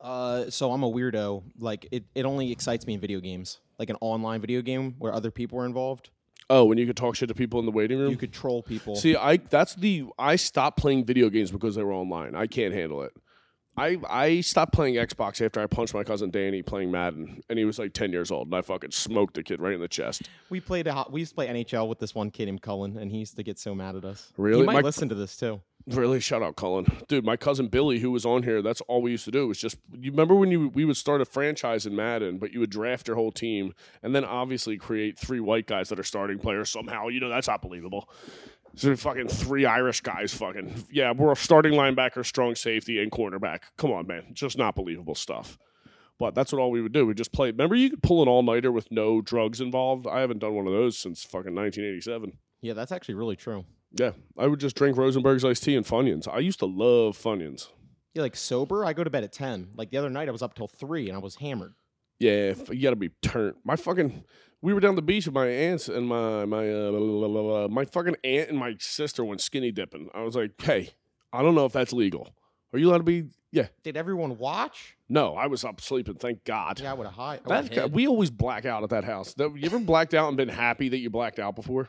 [0.00, 1.42] Uh, so I'm a weirdo.
[1.58, 5.12] Like it, it only excites me in video games, like an online video game where
[5.12, 6.10] other people are involved.
[6.50, 8.10] Oh, when you could talk shit to people in the waiting room?
[8.10, 8.96] You could troll people.
[8.96, 12.34] See, I that's the I stopped playing video games because they were online.
[12.34, 13.12] I can't handle it.
[13.78, 17.64] I I stopped playing Xbox after I punched my cousin Danny playing Madden, and he
[17.64, 20.28] was like ten years old, and I fucking smoked the kid right in the chest.
[20.50, 20.86] we played.
[20.86, 23.36] A, we used to play NHL with this one kid named Cullen, and he used
[23.36, 24.32] to get so mad at us.
[24.36, 24.60] Really?
[24.60, 25.60] He might My- listen to this too.
[25.86, 27.24] Really, shout out Cullen, dude.
[27.24, 29.78] My cousin Billy, who was on here, that's all we used to do was just.
[29.98, 33.08] You remember when you we would start a franchise in Madden, but you would draft
[33.08, 37.08] your whole team, and then obviously create three white guys that are starting players somehow.
[37.08, 38.06] You know that's not believable.
[38.78, 43.62] So fucking three Irish guys, fucking yeah, we're a starting linebacker, strong safety, and cornerback.
[43.76, 45.58] Come on, man, just not believable stuff.
[46.16, 47.04] But that's what all we would do.
[47.04, 47.50] We just play.
[47.50, 50.06] Remember, you could pull an all nighter with no drugs involved.
[50.06, 52.38] I haven't done one of those since fucking 1987.
[52.60, 53.64] Yeah, that's actually really true.
[53.92, 56.28] Yeah, I would just drink Rosenberger's iced tea and Funyuns.
[56.28, 57.68] I used to love Funyuns.
[58.14, 59.70] Yeah, like sober, I go to bed at ten.
[59.74, 61.74] Like the other night, I was up till three, and I was hammered.
[62.18, 63.54] Yeah, you got to be turned.
[63.64, 64.24] My fucking,
[64.60, 67.60] we were down the beach with my aunts and my my uh, la- la- la-
[67.62, 70.08] la- my fucking aunt and my sister went skinny dipping.
[70.14, 70.90] I was like, hey,
[71.32, 72.34] I don't know if that's legal.
[72.72, 73.24] Are you allowed to be?
[73.50, 74.96] Yeah, Did everyone watch?
[75.08, 76.16] no, I was up sleeping.
[76.16, 76.80] Thank God.
[76.80, 77.40] Yeah, I would have high.
[77.46, 77.94] I would've hid.
[77.94, 79.32] we always black out at that house.
[79.34, 81.88] That, you ever blacked out and been happy that you blacked out before?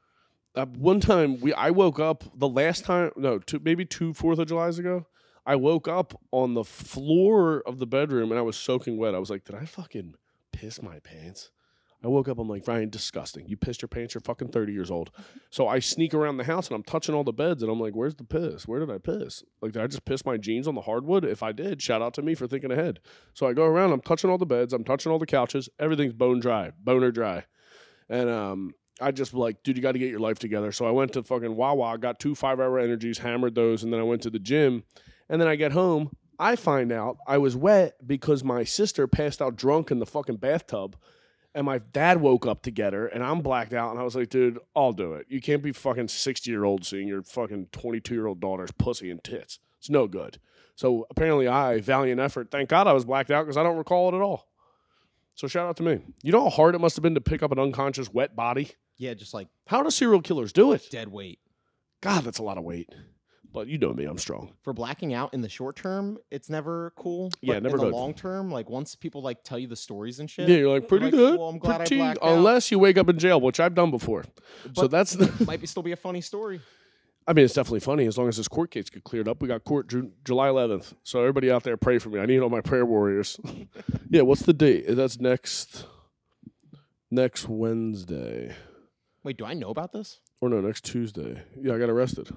[0.54, 4.38] uh, one time, we I woke up the last time, no, two, maybe two Fourth
[4.38, 5.06] of July's ago.
[5.46, 9.14] I woke up on the floor of the bedroom and I was soaking wet.
[9.14, 10.14] I was like, did I fucking
[10.52, 11.50] piss my pants?
[12.02, 12.38] I woke up.
[12.38, 13.46] I'm like, Ryan, disgusting.
[13.46, 14.14] You pissed your pants.
[14.14, 15.10] You're fucking 30 years old.
[15.50, 17.94] So I sneak around the house and I'm touching all the beds and I'm like,
[17.94, 18.66] where's the piss?
[18.66, 19.44] Where did I piss?
[19.60, 21.24] Like, did I just piss my jeans on the hardwood?
[21.24, 23.00] If I did, shout out to me for thinking ahead.
[23.34, 23.92] So I go around.
[23.92, 24.72] I'm touching all the beds.
[24.72, 25.68] I'm touching all the couches.
[25.78, 27.44] Everything's bone dry, boner dry.
[28.08, 30.72] And um, I just like, dude, you got to get your life together.
[30.72, 34.00] So I went to fucking Wawa, got two five hour energies, hammered those, and then
[34.00, 34.84] I went to the gym.
[35.30, 36.10] And then I get home.
[36.38, 40.36] I find out I was wet because my sister passed out drunk in the fucking
[40.36, 40.96] bathtub.
[41.54, 43.90] And my dad woke up to get her, and I'm blacked out.
[43.90, 45.26] And I was like, dude, I'll do it.
[45.28, 49.10] You can't be fucking 60 year old seeing your fucking 22 year old daughter's pussy
[49.10, 49.58] and tits.
[49.78, 50.38] It's no good.
[50.76, 54.08] So apparently, I, valiant effort, thank God I was blacked out because I don't recall
[54.12, 54.46] it at all.
[55.34, 56.00] So shout out to me.
[56.22, 58.72] You know how hard it must have been to pick up an unconscious wet body?
[58.96, 60.86] yeah, just like How do serial killers do it?
[60.90, 61.40] dead weight.
[62.00, 62.90] God, that's a lot of weight.
[63.52, 64.52] But you know me, I'm strong.
[64.62, 67.30] For blacking out in the short term, it's never cool.
[67.40, 67.92] Yeah, never in the good.
[67.92, 70.48] long term, like once people like tell you the stories and shit.
[70.48, 71.38] Yeah, you're like pretty like, good.
[71.38, 72.32] well, I'm glad I blacked out.
[72.32, 74.24] unless you wake up in jail, which I've done before.
[74.74, 75.40] so But- that's.
[75.46, 76.60] might be still be a funny story.
[77.26, 79.42] I mean, it's definitely funny as long as this court case get cleared up.
[79.42, 80.94] We got court Ju- July 11th.
[81.04, 82.18] So everybody out there, pray for me.
[82.18, 83.38] I need all my prayer warriors.
[84.10, 84.84] yeah, what's the date?
[84.88, 85.86] That's next
[87.10, 88.54] next Wednesday.
[89.22, 90.18] Wait, do I know about this?
[90.40, 91.42] Or no, next Tuesday.
[91.60, 92.28] Yeah, I got arrested.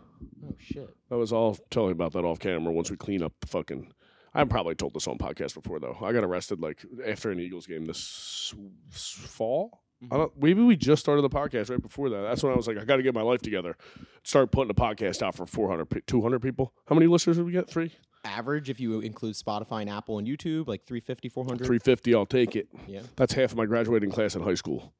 [0.46, 0.90] Oh shit.
[1.10, 3.94] I was all telling about that off camera once we clean up the fucking.
[4.34, 5.98] I've probably told this on podcast before though.
[6.02, 8.54] I got arrested like after an Eagles game this
[9.00, 9.84] fall.
[10.02, 10.18] I mm-hmm.
[10.18, 10.44] don't.
[10.44, 12.22] Maybe we just started the podcast right before that.
[12.24, 13.78] That's when I was like, I got to get my life together.
[14.24, 16.74] Start putting a podcast out for 400, 200 people.
[16.88, 17.70] How many listeners did we get?
[17.70, 17.92] Three,
[18.26, 21.66] Average, if you include Spotify and Apple and YouTube, like 350, 400.
[21.66, 22.16] three fifty.
[22.16, 22.68] I'll take it.
[22.88, 23.02] Yeah.
[23.16, 24.94] That's half of my graduating class in high school.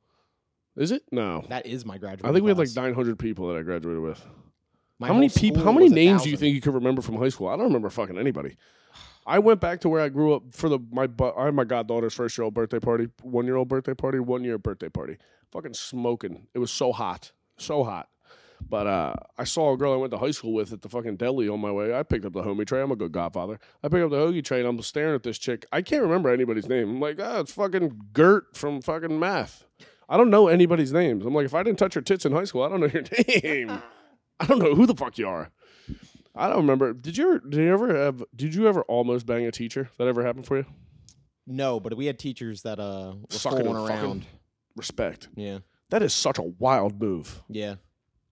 [0.76, 1.04] Is it?
[1.12, 1.44] No.
[1.50, 2.30] That is my graduate.
[2.30, 4.24] I think we had like 900 people that I graduated with.
[5.00, 5.58] My how many people?
[5.58, 6.46] school How many was a names do you thousand.
[6.46, 7.48] think you could remember from high school?
[7.48, 8.56] I don't remember fucking anybody.
[9.26, 11.64] I went back to where I grew up for the my bu- I had my
[11.64, 15.18] goddaughter's first year old birthday party, one year old birthday party, one year birthday party.
[15.52, 16.48] Fucking smoking.
[16.54, 18.10] It was so hot, so hot.
[18.70, 21.18] But uh, I saw a girl I went to high school with at the fucking
[21.18, 21.94] deli on my way.
[21.94, 22.82] I picked up the homie tray.
[22.82, 23.60] I'm a good godfather.
[23.84, 25.66] I picked up the hoagie tray and I'm staring at this chick.
[25.72, 26.90] I can't remember anybody's name.
[26.90, 29.66] I'm like, ah, it's fucking Gert from fucking math.
[30.14, 31.26] I don't know anybody's names.
[31.26, 33.04] I'm like, if I didn't touch your tits in high school, I don't know your
[33.44, 33.82] name.
[34.40, 35.50] I don't know who the fuck you are.
[36.36, 36.94] I don't remember.
[36.94, 37.40] Did you ever?
[37.40, 38.24] Did you ever have?
[38.36, 39.90] Did you ever almost bang a teacher?
[39.98, 40.66] That ever happened for you?
[41.48, 44.26] No, but we had teachers that uh were Sucking fooling around.
[44.76, 45.30] Respect.
[45.36, 47.42] Yeah, That is such a wild move.
[47.50, 47.76] yeah.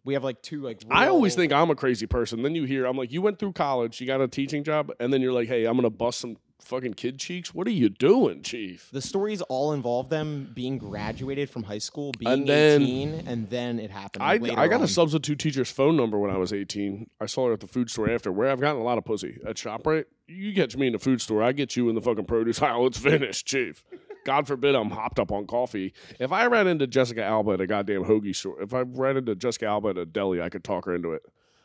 [0.03, 0.81] We have like two like.
[0.89, 2.41] I always think I'm a crazy person.
[2.41, 5.13] Then you hear, I'm like, you went through college, you got a teaching job, and
[5.13, 7.53] then you're like, hey, I'm gonna bust some fucking kid cheeks.
[7.53, 8.89] What are you doing, chief?
[8.91, 13.49] the stories all involve them being graduated from high school, being And then- 18, and
[13.49, 14.23] then it happened.
[14.23, 14.83] I, later I got on.
[14.83, 17.09] a substitute teacher's phone number when I was 18.
[17.19, 19.39] I saw her at the food store after, where I've gotten a lot of pussy.
[19.47, 22.25] At ShopRite, you catch me in the food store, I get you in the fucking
[22.25, 22.87] produce aisle.
[22.87, 23.83] It's finished, chief.
[24.23, 25.93] God forbid I'm hopped up on coffee.
[26.19, 29.35] If I ran into Jessica Alba at a goddamn hoagie store, if I ran into
[29.35, 31.23] Jessica Alba at a deli, I could talk her into it.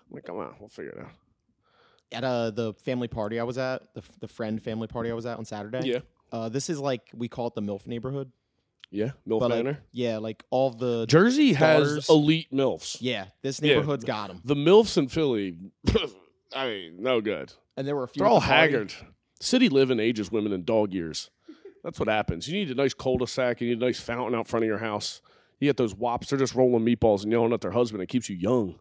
[0.09, 1.11] I'm like, come on, we'll figure it out.
[2.12, 5.14] At uh, the family party I was at, the, f- the friend family party I
[5.14, 5.81] was at on Saturday.
[5.88, 5.99] Yeah.
[6.33, 8.31] Uh, this is like we call it the MILF neighborhood.
[8.90, 9.79] Yeah, MILF But like, Manor.
[9.92, 12.99] yeah, like all the Jersey has elite MILFs.
[13.01, 13.75] yeah, this Yeah.
[13.75, 14.37] neighborhood's got 'em.
[14.37, 14.57] Got them.
[14.64, 15.57] The MILFs in Philly,
[16.55, 17.53] I mean, no good.
[17.77, 18.21] and there were a few.
[18.21, 18.73] They're at all the party.
[18.73, 18.95] haggard.
[19.40, 21.31] City living ages women in dog years.
[21.85, 22.49] That's what happens.
[22.49, 23.61] You need a nice cul-de-sac.
[23.61, 25.21] You need a nice fountain out front of your house.
[25.61, 26.31] You get those wops.
[26.31, 28.03] They're just rolling meatballs and yelling at their husband.
[28.03, 28.79] It keeps you young.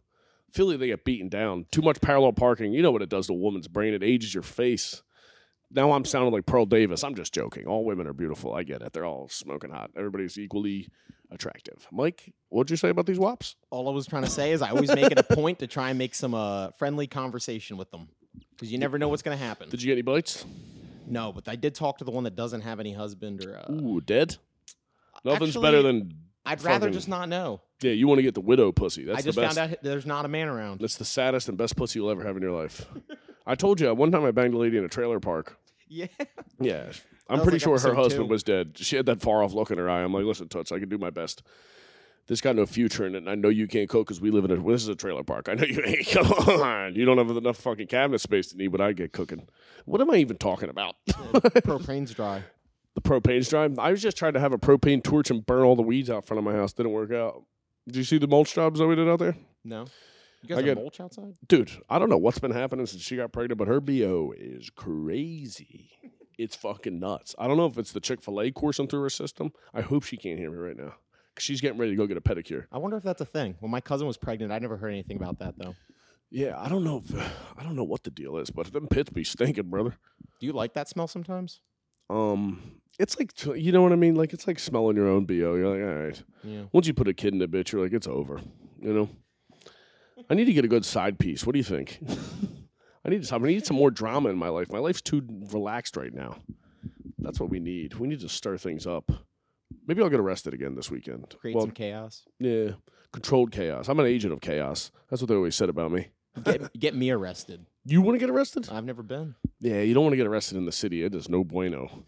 [0.55, 1.65] Philly, they get beaten down.
[1.69, 2.71] Too much parallel parking.
[2.71, 3.93] You know what it does to a woman's brain.
[3.93, 5.03] It ages your face.
[5.69, 7.03] Now I'm sounding like Pearl Davis.
[7.03, 7.65] I'm just joking.
[7.65, 8.53] All women are beautiful.
[8.53, 8.93] I get it.
[8.93, 9.91] They're all smoking hot.
[9.97, 10.87] Everybody's equally
[11.29, 11.85] attractive.
[11.91, 13.57] Mike, what'd you say about these wops?
[13.69, 15.89] All I was trying to say is I always make it a point to try
[15.89, 18.07] and make some uh, friendly conversation with them
[18.51, 19.69] because you never know what's going to happen.
[19.69, 20.45] Did you get any bites?
[21.05, 23.57] no, but I did talk to the one that doesn't have any husband or.
[23.57, 24.37] Uh, Ooh, dead?
[25.25, 26.13] Nothing's Actually, better than
[26.45, 27.61] I'd rather fucking- just not know.
[27.81, 27.91] yeah.
[27.91, 29.03] You want to get the widow pussy.
[29.05, 29.57] That's I just the best.
[29.57, 30.79] found out there's not a man around.
[30.81, 32.85] That's the saddest and best pussy you'll ever have in your life.
[33.47, 35.57] I told you one time I banged a lady in a trailer park.
[35.87, 36.07] Yeah.
[36.59, 36.91] Yeah,
[37.29, 38.29] I'm was pretty like sure her episode husband two.
[38.31, 38.71] was dead.
[38.77, 40.01] She had that far off look in her eye.
[40.01, 41.43] I'm like, listen, Toots, I can do my best.
[42.27, 43.19] This got no future in it.
[43.19, 44.55] And I know you can't cook because we live in a.
[44.55, 45.47] This is a trailer park.
[45.47, 46.07] I know you ain't.
[46.11, 49.47] Come on, you don't have enough fucking cabinet space to need, but I get cooking.
[49.85, 50.95] What am I even talking about?
[51.05, 52.41] Propane's dry.
[52.95, 53.69] The propane's dry.
[53.77, 56.25] I was just trying to have a propane torch and burn all the weeds out
[56.25, 56.73] front of my house.
[56.73, 57.43] Didn't work out.
[57.85, 59.35] Did you see the mulch jobs that we did out there?
[59.63, 59.85] No.
[60.41, 61.33] You guys I get- mulch outside?
[61.47, 64.69] dude, I don't know what's been happening since she got pregnant, but her BO is
[64.69, 65.91] crazy.
[66.37, 67.33] It's fucking nuts.
[67.39, 69.53] I don't know if it's the Chick fil A coursing through her system.
[69.73, 70.93] I hope she can't hear me right now
[71.33, 72.65] because she's getting ready to go get a pedicure.
[72.71, 73.55] I wonder if that's a thing.
[73.59, 75.75] When my cousin was pregnant, I never heard anything about that though.
[76.29, 77.01] Yeah, I don't know.
[77.05, 77.15] If,
[77.57, 79.95] I don't know what the deal is, but them pits be stinking, brother.
[80.39, 81.61] Do you like that smell sometimes?
[82.09, 84.15] Um, it's like you know what I mean.
[84.15, 85.33] Like it's like smelling your own BO.
[85.33, 86.23] You're like, all right.
[86.43, 86.63] Yeah.
[86.71, 88.39] Once you put a kid in a bitch, you're like, it's over.
[88.79, 89.09] You know.
[90.29, 91.45] I need to get a good side piece.
[91.45, 91.99] What do you think?
[93.05, 93.43] I need some.
[93.43, 94.71] I need some more drama in my life.
[94.71, 96.37] My life's too relaxed right now.
[97.19, 97.95] That's what we need.
[97.95, 99.11] We need to stir things up.
[99.87, 101.35] Maybe I'll get arrested again this weekend.
[101.39, 102.23] Create well, some chaos.
[102.39, 102.71] yeah,
[103.11, 103.87] controlled chaos.
[103.89, 104.91] I'm an agent of chaos.
[105.09, 106.09] That's what they always said about me.
[106.43, 107.65] Get, get me arrested.
[107.85, 108.67] You want to get arrested?
[108.71, 109.35] I've never been.
[109.59, 111.03] Yeah, you don't want to get arrested in the city.
[111.03, 112.05] It is no bueno.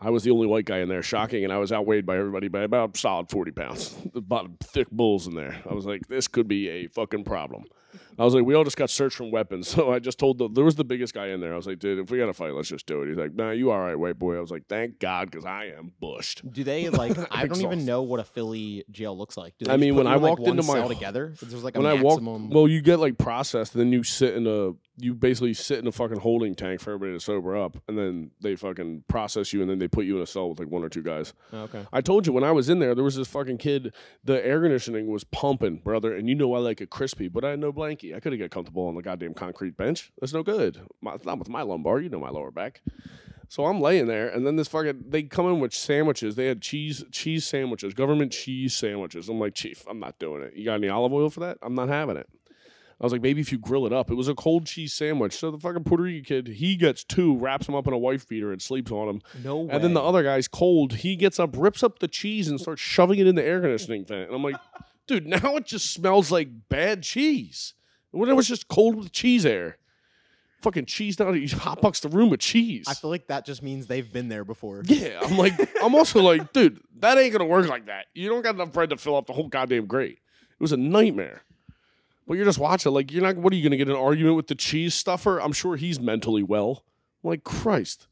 [0.00, 2.48] I was the only white guy in there, shocking, and I was outweighed by everybody
[2.48, 3.94] by about solid 40 pounds.
[4.14, 5.62] About thick bulls in there.
[5.68, 7.64] I was like, this could be a fucking problem.
[8.18, 9.68] I was like, we all just got searched from weapons.
[9.74, 11.52] So I just told the, there was the biggest guy in there.
[11.52, 13.08] I was like, dude, if we got to fight, let's just do it.
[13.08, 14.36] He's like, nah, you all right, white boy.
[14.36, 16.48] I was like, thank God, because I am bushed.
[16.52, 17.16] Do they like?
[17.32, 19.54] I don't even know what a Philly jail looks like.
[19.58, 21.86] Do they I mean, when I walked into my- cell together, there's like a when
[21.88, 22.50] I walked, maximum.
[22.50, 25.92] well, you get like processed, then you sit in a, you basically sit in a
[25.92, 29.68] fucking holding tank for everybody to sober up, and then they fucking process you, and
[29.68, 31.32] then they put you in a cell with like one or two guys.
[31.52, 31.84] Oh, okay.
[31.92, 33.92] I told you when I was in there, there was this fucking kid.
[34.22, 37.50] The air conditioning was pumping, brother, and you know I like it crispy, but I
[37.50, 37.72] had no
[38.12, 40.12] I couldn't get comfortable on the goddamn concrete bench.
[40.20, 40.80] That's no good.
[41.00, 42.00] My, it's not with my lumbar.
[42.00, 42.82] You know my lower back.
[43.48, 46.34] So I'm laying there, and then this fucking they come in with sandwiches.
[46.34, 49.28] They had cheese cheese sandwiches, government cheese sandwiches.
[49.28, 50.54] I'm like, Chief, I'm not doing it.
[50.54, 51.58] You got any olive oil for that?
[51.62, 52.28] I'm not having it.
[53.00, 54.10] I was like, maybe if you grill it up.
[54.10, 55.34] It was a cold cheese sandwich.
[55.34, 58.28] So the fucking Puerto Rican kid, he gets two, wraps them up in a wife
[58.28, 59.20] beater, and sleeps on them.
[59.42, 59.68] No way.
[59.70, 60.94] And then the other guy's cold.
[60.94, 64.04] He gets up, rips up the cheese, and starts shoving it in the air conditioning
[64.04, 64.28] vent.
[64.28, 64.56] And I'm like,
[65.06, 67.74] dude, now it just smells like bad cheese.
[68.14, 69.76] When it was just cold with cheese air.
[70.62, 72.86] Fucking cheese down, he hotbox the room with cheese.
[72.88, 74.82] I feel like that just means they've been there before.
[74.86, 78.06] yeah, I'm like, I'm also like, dude, that ain't gonna work like that.
[78.14, 80.20] You don't got enough bread to fill up the whole goddamn grate.
[80.52, 81.42] It was a nightmare.
[82.26, 83.36] But you're just watching, like, you're not.
[83.36, 85.38] What are you gonna get an argument with the cheese stuffer?
[85.38, 86.84] I'm sure he's mentally well.
[87.22, 88.06] I'm like, Christ.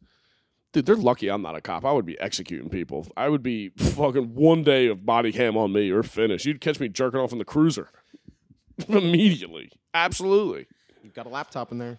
[0.72, 1.84] Dude, they're lucky I'm not a cop.
[1.84, 3.06] I would be executing people.
[3.16, 6.44] I would be fucking one day of body cam on me or finish.
[6.44, 7.88] You'd catch me jerking off in the cruiser
[8.88, 9.70] immediately.
[9.94, 10.66] Absolutely.
[11.02, 11.98] You've got a laptop in there.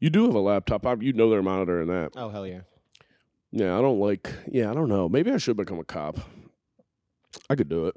[0.00, 0.86] You do have a laptop.
[0.86, 2.12] I, you know they're monitoring that.
[2.16, 2.60] Oh hell yeah.
[3.50, 4.32] Yeah, I don't like.
[4.50, 5.08] Yeah, I don't know.
[5.08, 6.18] Maybe I should become a cop.
[7.50, 7.94] I could do it.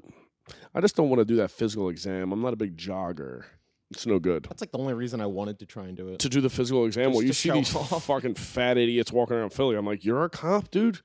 [0.74, 2.32] I just don't want to do that physical exam.
[2.32, 3.44] I'm not a big jogger.
[3.90, 4.44] It's no good.
[4.48, 6.18] That's like the only reason I wanted to try and do it.
[6.20, 8.04] To do the physical exam, well, you see these off.
[8.04, 9.76] fucking fat idiots walking around Philly.
[9.76, 11.00] I'm like, you're a cop, dude.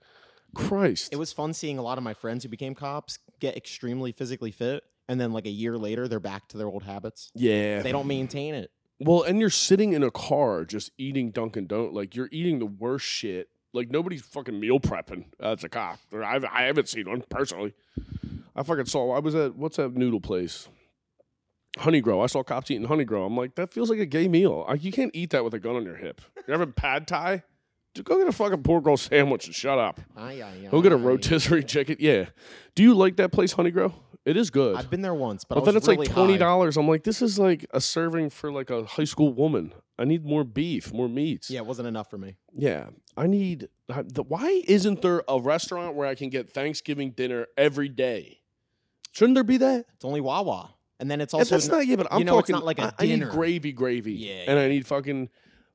[0.55, 1.13] Christ.
[1.13, 4.51] It was fun seeing a lot of my friends who became cops get extremely physically
[4.51, 7.32] fit, and then like a year later, they're back to their old habits.
[7.36, 7.82] yeah.
[7.82, 8.71] They don't maintain it.
[9.00, 12.65] Well, and you're sitting in a car just eating Dunkin' Don't like you're eating the
[12.67, 13.50] worst shit.
[13.74, 15.26] Like nobody's fucking meal prepping.
[15.39, 16.00] That's a cop.
[16.13, 17.74] I've, I haven't seen one personally.
[18.56, 19.12] I fucking saw.
[19.12, 20.69] I was at what's that noodle place?
[21.80, 22.24] Honeygrow.
[22.24, 23.26] I saw cops eating Honeygrow.
[23.26, 24.65] I'm like, that feels like a gay meal.
[24.67, 26.21] Like, you can't eat that with a gun on your hip.
[26.47, 27.43] You ever pad thai?
[27.93, 29.99] Dude, go get a fucking pork roll sandwich and shut up.
[30.15, 30.99] Aye, aye, Go get a aye.
[30.99, 31.97] rotisserie chicken.
[31.99, 32.27] Yeah.
[32.75, 33.93] Do you like that place, Honeygrow?
[34.23, 34.75] It is good.
[34.77, 36.39] I've been there once, but, But I then was it's really like twenty high.
[36.39, 36.77] dollars.
[36.77, 39.73] I'm like, this is like a serving for like a high school woman.
[39.99, 41.49] I need more beef, more meats.
[41.49, 42.36] Yeah, it wasn't enough for me.
[42.54, 42.89] yeah.
[43.17, 43.67] I need.
[43.89, 48.39] I- The, why isn't there a restaurant where I can get Thanksgiving dinner every day?
[49.12, 49.86] Shouldn't there be that?
[49.95, 51.86] It's only Wawa, and then it's also that's not.
[51.86, 52.54] Yeah, but I'm you know, it's talking.
[52.62, 53.32] not like a I- I need dinner.
[53.32, 54.13] gravy, gravy.
[54.13, 55.30] Yeah, and I need fucking.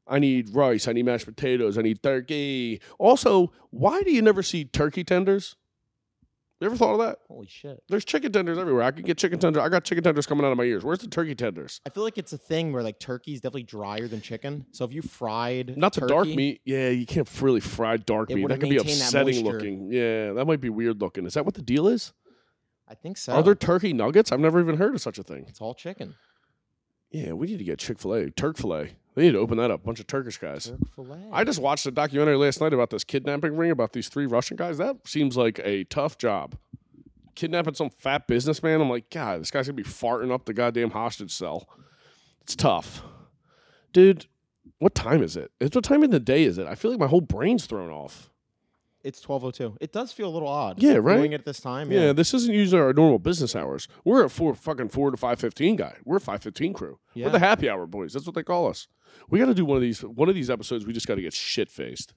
[0.08, 0.86] I need rice.
[0.86, 1.76] I need mashed potatoes.
[1.76, 2.80] I need turkey.
[2.98, 5.56] Also, why do you never see turkey tenders?
[6.60, 7.18] You ever thought of that?
[7.28, 7.82] holy shit.
[7.90, 8.82] There's chicken tenders everywhere.
[8.84, 9.62] I can get chicken tenders.
[9.62, 10.84] I got chicken tenders coming out of my ears.
[10.84, 11.82] Where's the turkey tenders?
[11.84, 14.64] I feel like it's a thing where like turkey is definitely drier than chicken.
[14.72, 16.62] So if you fried Not the dark meat.
[16.64, 18.42] Yeah, you can't really fry dark It meat.
[18.48, 19.52] That wouldn't could be maintain that upsetting moisture.
[19.58, 19.92] looking.
[19.92, 21.26] Yeah, that might be weird looking.
[21.26, 22.14] Is that what the deal is?
[22.88, 23.34] I think so.
[23.34, 24.32] Are there turkey nuggets?
[24.32, 25.44] I've never even heard of such a thing.
[25.48, 26.14] it's all chicken.
[27.10, 28.96] Yeah, we need to get Chick Fil A, Turk Filet.
[29.16, 29.82] They need to open that up.
[29.82, 30.66] bunch of Turkish guys.
[30.66, 31.06] Turk.
[31.32, 34.58] I just watched a documentary last night about this kidnapping ring about these three Russian
[34.58, 34.76] guys.
[34.76, 36.56] That seems like a tough job.
[37.34, 38.82] Kidnapping some fat businessman.
[38.82, 41.66] I'm like, God, this guy's gonna be farting up the goddamn hostage cell.
[42.42, 43.02] It's tough,
[43.92, 44.26] dude.
[44.78, 45.50] What time is it?
[45.60, 46.66] It's what time in the day is it?
[46.66, 48.30] I feel like my whole brain's thrown off.
[49.06, 49.76] It's twelve oh two.
[49.80, 50.82] It does feel a little odd.
[50.82, 51.16] Yeah, right?
[51.18, 51.92] Doing it at this time.
[51.92, 52.06] Yeah.
[52.06, 52.12] Yeah.
[52.12, 53.86] this isn't usually our normal business hours.
[54.04, 55.98] We're a four fucking four to five fifteen guy.
[56.04, 56.98] We're a five fifteen crew.
[57.14, 58.12] We're the happy hour boys.
[58.14, 58.88] That's what they call us.
[59.30, 60.02] We got to do one of these.
[60.02, 60.84] One of these episodes.
[60.86, 62.14] We just got to get shit faced.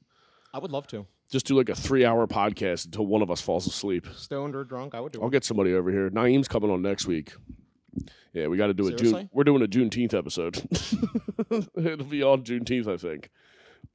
[0.54, 1.06] I would love to.
[1.32, 4.08] Just do like a three hour podcast until one of us falls asleep.
[4.16, 5.32] Stoned or drunk, I would do I'll it.
[5.32, 6.10] get somebody over here.
[6.10, 7.34] Naeem's coming on next week.
[8.34, 9.30] Yeah, we got to do a June.
[9.32, 10.58] We're doing a Juneteenth episode.
[11.76, 13.30] It'll be on Juneteenth, I think.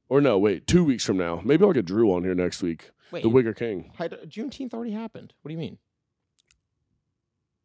[0.09, 1.41] Or no, wait, two weeks from now.
[1.43, 2.91] Maybe I'll get Drew on here next week.
[3.11, 3.91] Wait, The Wigger King.
[3.97, 5.33] Hi- Juneteenth already happened.
[5.41, 5.77] What do you mean?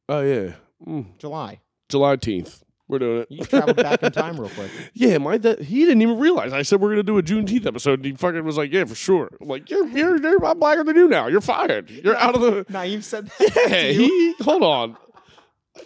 [0.09, 0.55] Oh yeah,
[0.87, 1.61] mm, July.
[1.89, 2.63] July 10th.
[2.89, 3.29] We're doing it.
[3.31, 4.71] You traveled back in time real quick.
[4.95, 6.53] Yeah, my that he didn't even realize.
[6.53, 8.97] I said we're gonna do a Juneteenth episode, and he fucking was like, "Yeah, for
[8.97, 11.29] sure." I'm like, "You're you're, you're I'm blacker than you now.
[11.29, 11.89] You're fired.
[11.89, 13.55] You're out of the." Now you've said that.
[13.71, 14.97] Yeah, he hold on.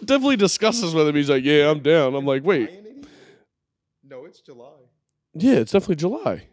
[0.03, 1.15] Definitely discusses with him.
[1.15, 2.71] He's like, "Yeah, I'm down." I'm like, "Wait,
[4.03, 4.71] No, it's July.
[5.35, 6.47] Yeah, it's definitely July."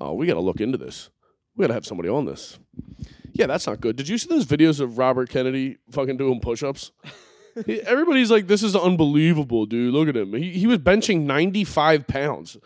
[0.00, 1.10] Oh, we got to look into this.
[1.56, 2.58] We got to have somebody on this.
[3.32, 3.96] Yeah, that's not good.
[3.96, 6.92] Did you see those videos of Robert Kennedy fucking doing push-ups?
[7.68, 9.92] Everybody's like, "This is unbelievable, dude.
[9.94, 10.34] Look at him.
[10.34, 12.58] He he was benching 95 pounds."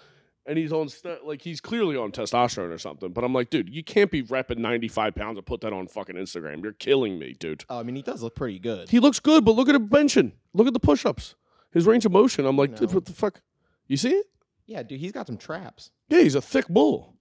[0.48, 3.12] and he's on st- like he's clearly on testosterone or something.
[3.12, 6.16] But I'm like, dude, you can't be repping 95 pounds and put that on fucking
[6.16, 6.62] Instagram.
[6.62, 7.64] You're killing me, dude.
[7.68, 8.88] Oh, I mean, he does look pretty good.
[8.88, 10.32] He looks good, but look at him benching.
[10.54, 11.34] Look at the push-ups.
[11.70, 12.46] His range of motion.
[12.46, 13.42] I'm like, dude, what the fuck?
[13.86, 14.26] You see it?
[14.68, 15.90] Yeah, dude, he's got some traps.
[16.08, 17.16] Yeah, he's a thick bull.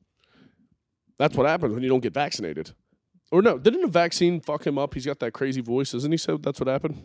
[1.17, 2.73] That's what happens when you don't get vaccinated.
[3.31, 4.93] Or no, didn't a vaccine fuck him up?
[4.93, 6.17] He's got that crazy voice, isn't he?
[6.17, 7.01] So that's what happened.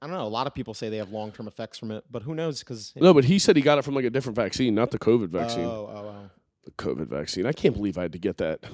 [0.00, 0.26] I don't know.
[0.26, 2.60] A lot of people say they have long term effects from it, but who knows?
[2.60, 4.98] Because No, but he said he got it from like a different vaccine, not the
[4.98, 5.64] COVID oh, vaccine.
[5.64, 6.30] Oh, oh, oh.
[6.64, 7.46] the COVID vaccine.
[7.46, 8.64] I can't believe I had to get that.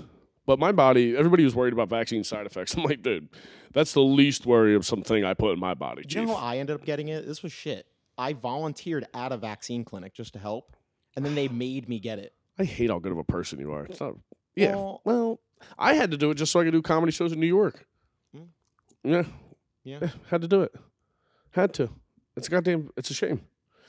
[0.46, 2.74] But my body, everybody was worried about vaccine side effects.
[2.76, 3.28] I'm like, dude,
[3.72, 6.46] that's the least worry of something I put in my body, Do you know how
[6.46, 7.26] I ended up getting it?
[7.26, 7.86] This was shit.
[8.16, 10.74] I volunteered at a vaccine clinic just to help,
[11.18, 12.32] and then they made me get it.
[12.60, 13.84] I hate how good of a person you are.
[13.86, 14.14] It's not.
[14.54, 14.76] Yeah.
[14.76, 15.40] Well- Well,
[15.76, 17.84] I had to do it just so I could do comedy shows in New York.
[18.32, 18.42] Hmm.
[19.02, 19.24] Yeah.
[19.82, 19.98] Yeah.
[20.02, 20.72] Yeah, had to do it.
[21.50, 21.90] Had to.
[22.36, 22.90] It's goddamn.
[22.96, 23.40] It's a shame.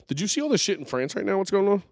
[0.08, 1.38] Did you see all this shit in France right now?
[1.38, 1.84] What's going on?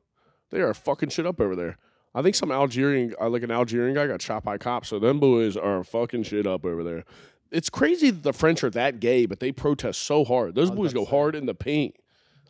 [0.50, 1.78] They are fucking shit up over there.
[2.16, 4.88] I think some Algerian, uh, like an Algerian guy, got shot by cops.
[4.90, 7.04] So them boys are fucking shit up over there.
[7.52, 10.56] It's crazy that the French are that gay, but they protest so hard.
[10.56, 11.96] Those boys go hard in the paint.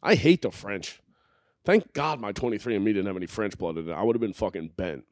[0.02, 1.02] I hate the French.
[1.67, 3.91] Thank God my 23 and me didn't have any French blood in it.
[3.91, 5.03] I would have been fucking bent.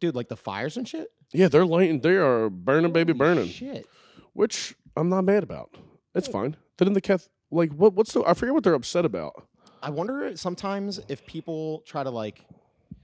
[0.00, 1.08] Dude, like the fires and shit?
[1.32, 2.00] Yeah, they're lighting.
[2.00, 3.48] They are burning, baby, Holy burning.
[3.48, 3.86] Shit.
[4.34, 5.74] Which I'm not mad about.
[6.14, 6.56] It's fine.
[6.76, 7.94] Didn't the Cath like what?
[7.94, 8.22] What's the?
[8.26, 9.48] I forget what they're upset about.
[9.82, 12.44] I wonder sometimes if people try to like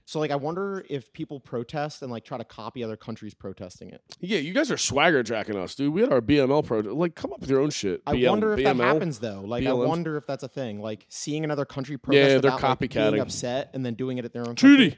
[0.05, 3.89] So like, I wonder if people protest and like try to copy other countries protesting
[3.89, 4.01] it.
[4.19, 5.93] Yeah, you guys are swagger jacking us, dude.
[5.93, 6.79] We had our BML pro.
[6.79, 8.01] Like, come up with your own shit.
[8.05, 8.77] I BL wonder if BML.
[8.77, 9.41] that happens though.
[9.41, 10.81] Like, I wonder if that's a thing.
[10.81, 14.25] Like seeing another country protest Yeah, they're about, like, being upset and then doing it
[14.25, 14.69] at their own country.
[14.75, 14.97] Trudy.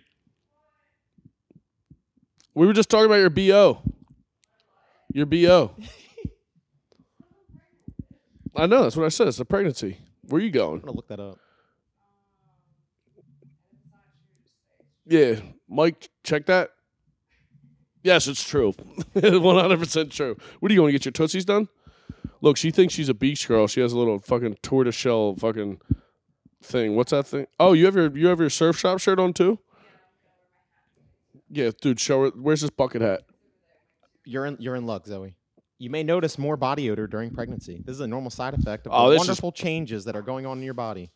[2.55, 3.81] We were just talking about your BO.
[5.13, 5.75] Your BO.
[8.55, 9.27] I know, that's what I said.
[9.27, 9.97] It's a pregnancy.
[10.23, 10.75] Where are you going?
[10.75, 11.37] I'm gonna look that up.
[15.07, 15.35] Yeah.
[15.69, 16.71] Mike, check that.
[18.03, 18.73] Yes, it's true.
[19.15, 20.37] 100% true.
[20.59, 21.67] What are you going to get your Tootsies done?
[22.41, 23.65] Look, she thinks she's a beach girl.
[23.67, 25.79] She has a little fucking tortoiseshell fucking
[26.61, 26.95] thing.
[26.95, 27.47] What's that thing?
[27.59, 29.57] Oh, you have your you have your surf shop shirt on too?
[31.49, 32.29] Yeah, dude, show her.
[32.29, 33.21] Where's this bucket hat?
[34.25, 35.35] You're in you're in luck, Zoe.
[35.79, 37.81] You may notice more body odor during pregnancy.
[37.83, 40.21] This is a normal side effect of Oh, the this is- wonderful changes that are
[40.21, 41.11] going on in your body.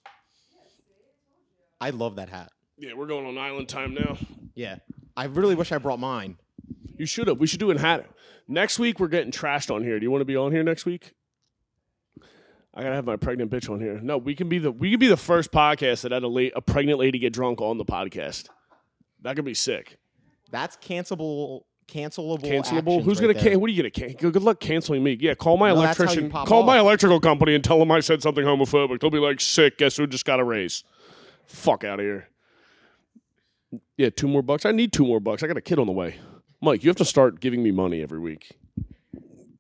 [1.80, 2.52] I love that hat.
[2.80, 4.18] Yeah, we're going on island time now.
[4.56, 4.78] Yeah.
[5.18, 6.38] I really wish I brought mine.
[6.98, 7.38] You should have.
[7.40, 8.10] We should do it in hat.
[8.48, 10.00] Next week we're getting trashed on here.
[10.00, 11.14] Do you want to be on here next week?
[12.74, 14.00] I gotta have my pregnant bitch on here.
[14.02, 16.50] No, we can be the we can be the first podcast that had a la-
[16.56, 18.48] a pregnant lady get drunk on the podcast.
[19.22, 19.98] That could be sick.
[20.52, 22.40] That's cancelable cancelable.
[22.42, 23.04] Cancelable?
[23.04, 23.60] Who's gonna can?
[23.60, 24.14] What are you gonna can?
[24.14, 25.18] Good good luck canceling me.
[25.20, 26.32] Yeah, call my No, that's how you electrician.
[26.32, 26.86] pop Call my off.
[26.86, 29.00] electrical company and tell them I said something homophobic.
[29.02, 29.78] They'll be like, "Sick.
[29.78, 30.84] Guess who just got a raise?
[31.46, 32.30] Fuck out of here."
[33.98, 34.66] Yeah, two more bucks.
[34.66, 35.44] I need two more bucks.
[35.44, 36.16] I got a kid on the way.
[36.62, 38.52] Mike, you have to start giving me money every week.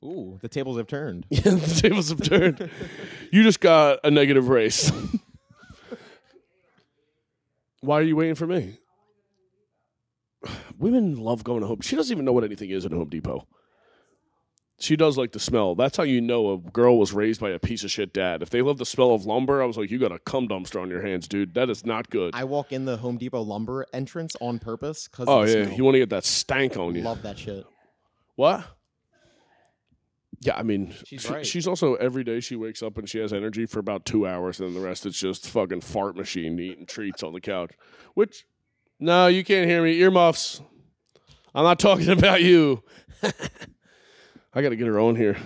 [0.04, 1.26] Ooh, the tables have turned.
[1.30, 2.69] Yeah, the tables have turned.
[3.32, 4.91] you just got a negative race.
[7.82, 8.78] Why are you waiting for me?
[10.78, 11.82] Women love going to Home.
[11.82, 13.48] She doesn't even know what anything is at Home Depot.
[14.82, 15.76] She does like the smell.
[15.76, 18.42] That's how you know a girl was raised by a piece of shit dad.
[18.42, 20.82] If they love the smell of lumber, I was like, you got a cum dumpster
[20.82, 21.54] on your hands, dude.
[21.54, 22.34] That is not good.
[22.34, 25.96] I walk in the Home Depot lumber entrance on purpose because oh yeah, you want
[25.96, 27.02] to get that stank on you.
[27.02, 27.65] love that shit.
[28.36, 28.65] What?
[30.42, 31.46] Yeah, I mean, She's she- right.
[31.46, 34.62] she's also every day she wakes up and she has energy for about two hours,
[34.62, 37.72] and then the rest it's just fucking fart machine eating treats on the couch.
[38.13, 38.46] Which,
[38.98, 39.96] no, you can't hear me.
[40.00, 40.62] Earmuffs.
[41.54, 42.82] I'm not talking about you.
[44.53, 45.38] I got to get her on here.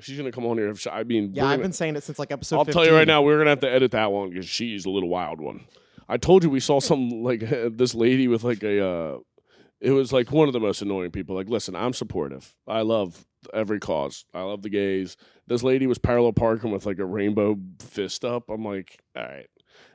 [0.00, 0.74] She's gonna come on here.
[0.74, 2.56] She- I mean, Yeah, I've gonna- been saying it since like episode.
[2.58, 4.90] I'll tell you right now, we're gonna have to edit that one because she's a
[4.90, 5.60] little wild one.
[6.08, 7.40] I told you we saw some like
[7.76, 8.84] this lady with like a.
[8.84, 9.18] Uh,
[9.80, 11.34] it was like one of the most annoying people.
[11.36, 12.52] Like, listen, I'm supportive.
[12.66, 14.24] I love every cause.
[14.34, 15.16] I love the gays.
[15.46, 18.48] This lady was parallel parking with like a rainbow fist up.
[18.48, 19.46] I'm like, all right.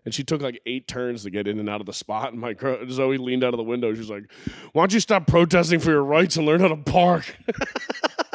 [0.05, 2.31] And she took like eight turns to get in and out of the spot.
[2.31, 3.93] And my girl Zoe leaned out of the window.
[3.93, 4.23] She's like,
[4.71, 7.35] "Why don't you stop protesting for your rights and learn how to park?"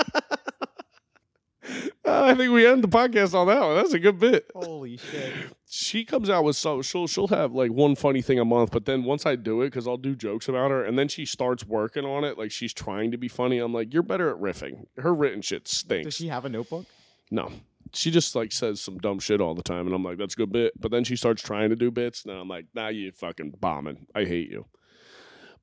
[2.04, 3.76] Uh, I think we end the podcast on that one.
[3.76, 5.32] That's a good bit Holy shit!
[5.68, 8.86] she comes out with so she'll she'll have like one funny thing a month, but
[8.86, 11.64] then once I do it, because I'll do jokes about her, and then she starts
[11.64, 13.58] working on it, like she's trying to be funny.
[13.58, 14.86] I'm like, you're better at riffing.
[14.98, 16.06] Her written shit stinks.
[16.06, 16.86] Does she have a notebook?
[17.30, 17.50] no,
[17.94, 20.38] she just like says some dumb shit all the time, and I'm like, that's a
[20.38, 20.78] good bit.
[20.80, 24.06] But then she starts trying to do bits, and I'm like, nah, you fucking bombing.
[24.14, 24.66] I hate you.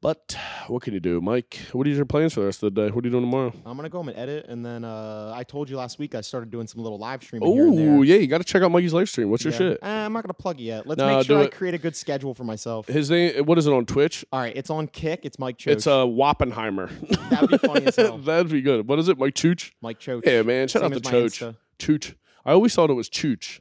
[0.01, 1.59] But what can you do, Mike?
[1.73, 2.89] What are your plans for the rest of the day?
[2.89, 3.51] What are you doing tomorrow?
[3.65, 6.21] I'm gonna go home and edit, and then uh, I told you last week I
[6.21, 7.89] started doing some little live streaming here and there.
[7.97, 9.29] Oh yeah, you got to check out Mikey's live stream.
[9.29, 9.57] What's your Yeah.
[9.59, 9.83] shit?
[9.83, 10.87] Uh, I'm not gonna plug it yet.
[10.87, 11.51] Let's make sure I it.
[11.51, 12.87] create a good schedule for myself.
[12.87, 13.45] His name.
[13.45, 14.23] What is it on Twitch?
[14.31, 15.21] All right, it's on Kick.
[15.23, 15.71] It's Mike Choch.
[15.73, 16.89] It's uh, Wappenheimer.
[17.29, 18.17] That'd be funny as hell.
[18.19, 18.87] That'd be good.
[18.87, 19.71] What is it, Mike Chooch?
[19.81, 20.25] Mike Choch.
[20.25, 20.69] Yeah, man.
[20.69, 21.55] Shout Same out to Chooch.
[21.77, 22.15] Chooch.
[22.45, 23.59] I always thought it was Chooch.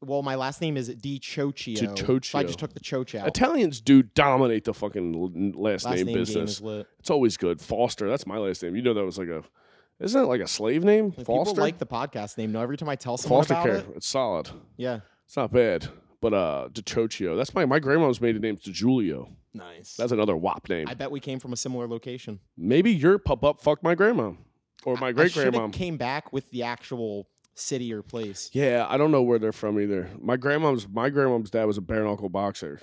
[0.00, 1.94] Well, my last name is DiCioccio.
[1.94, 3.26] Di So I just took the Choch out.
[3.26, 6.60] Italians do dominate the fucking last, last name, name business.
[7.00, 7.60] It's always good.
[7.60, 8.08] Foster.
[8.08, 8.76] That's my last name.
[8.76, 9.42] You know that was like a.
[10.00, 11.12] Isn't it like a slave name?
[11.16, 11.50] Like, Foster.
[11.52, 12.52] People like the podcast name.
[12.52, 13.74] No, every time I tell someone Foster about care.
[13.76, 14.48] it, It's solid.
[14.76, 15.88] yeah, It's not bad.
[16.20, 17.36] But uh, DiCioccio.
[17.36, 19.30] That's my my grandma's maiden name's DiGiulio.
[19.54, 19.96] nice.
[19.96, 20.86] That's another WAP name.
[20.88, 22.38] I bet we came from a similar location.
[22.56, 24.32] Maybe your pop up fucked my grandma
[24.84, 25.68] or my I great shoulda grandma.
[25.72, 28.50] came back with the actual city or place.
[28.52, 30.10] Yeah, I don't know where they're from either.
[30.20, 32.80] My grandmom's my grandmom's dad was a bare knuckle boxer.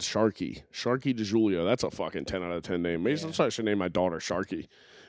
[0.00, 0.62] Sharky.
[0.72, 1.64] Sharky DiGiulio.
[1.64, 3.02] That's a fucking ten out of ten name.
[3.02, 3.44] Maybe Yeah.
[3.44, 4.68] I should name my daughter Sharky.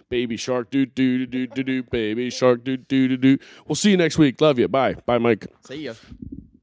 [0.09, 3.37] Baby shark doo doo doo doo doo doo baby shark doo doo doo doo.
[3.67, 4.41] We'll see you next week.
[4.41, 4.67] Love you.
[4.67, 4.95] Bye.
[5.05, 5.45] Bye, Mike.
[5.67, 5.93] See ya.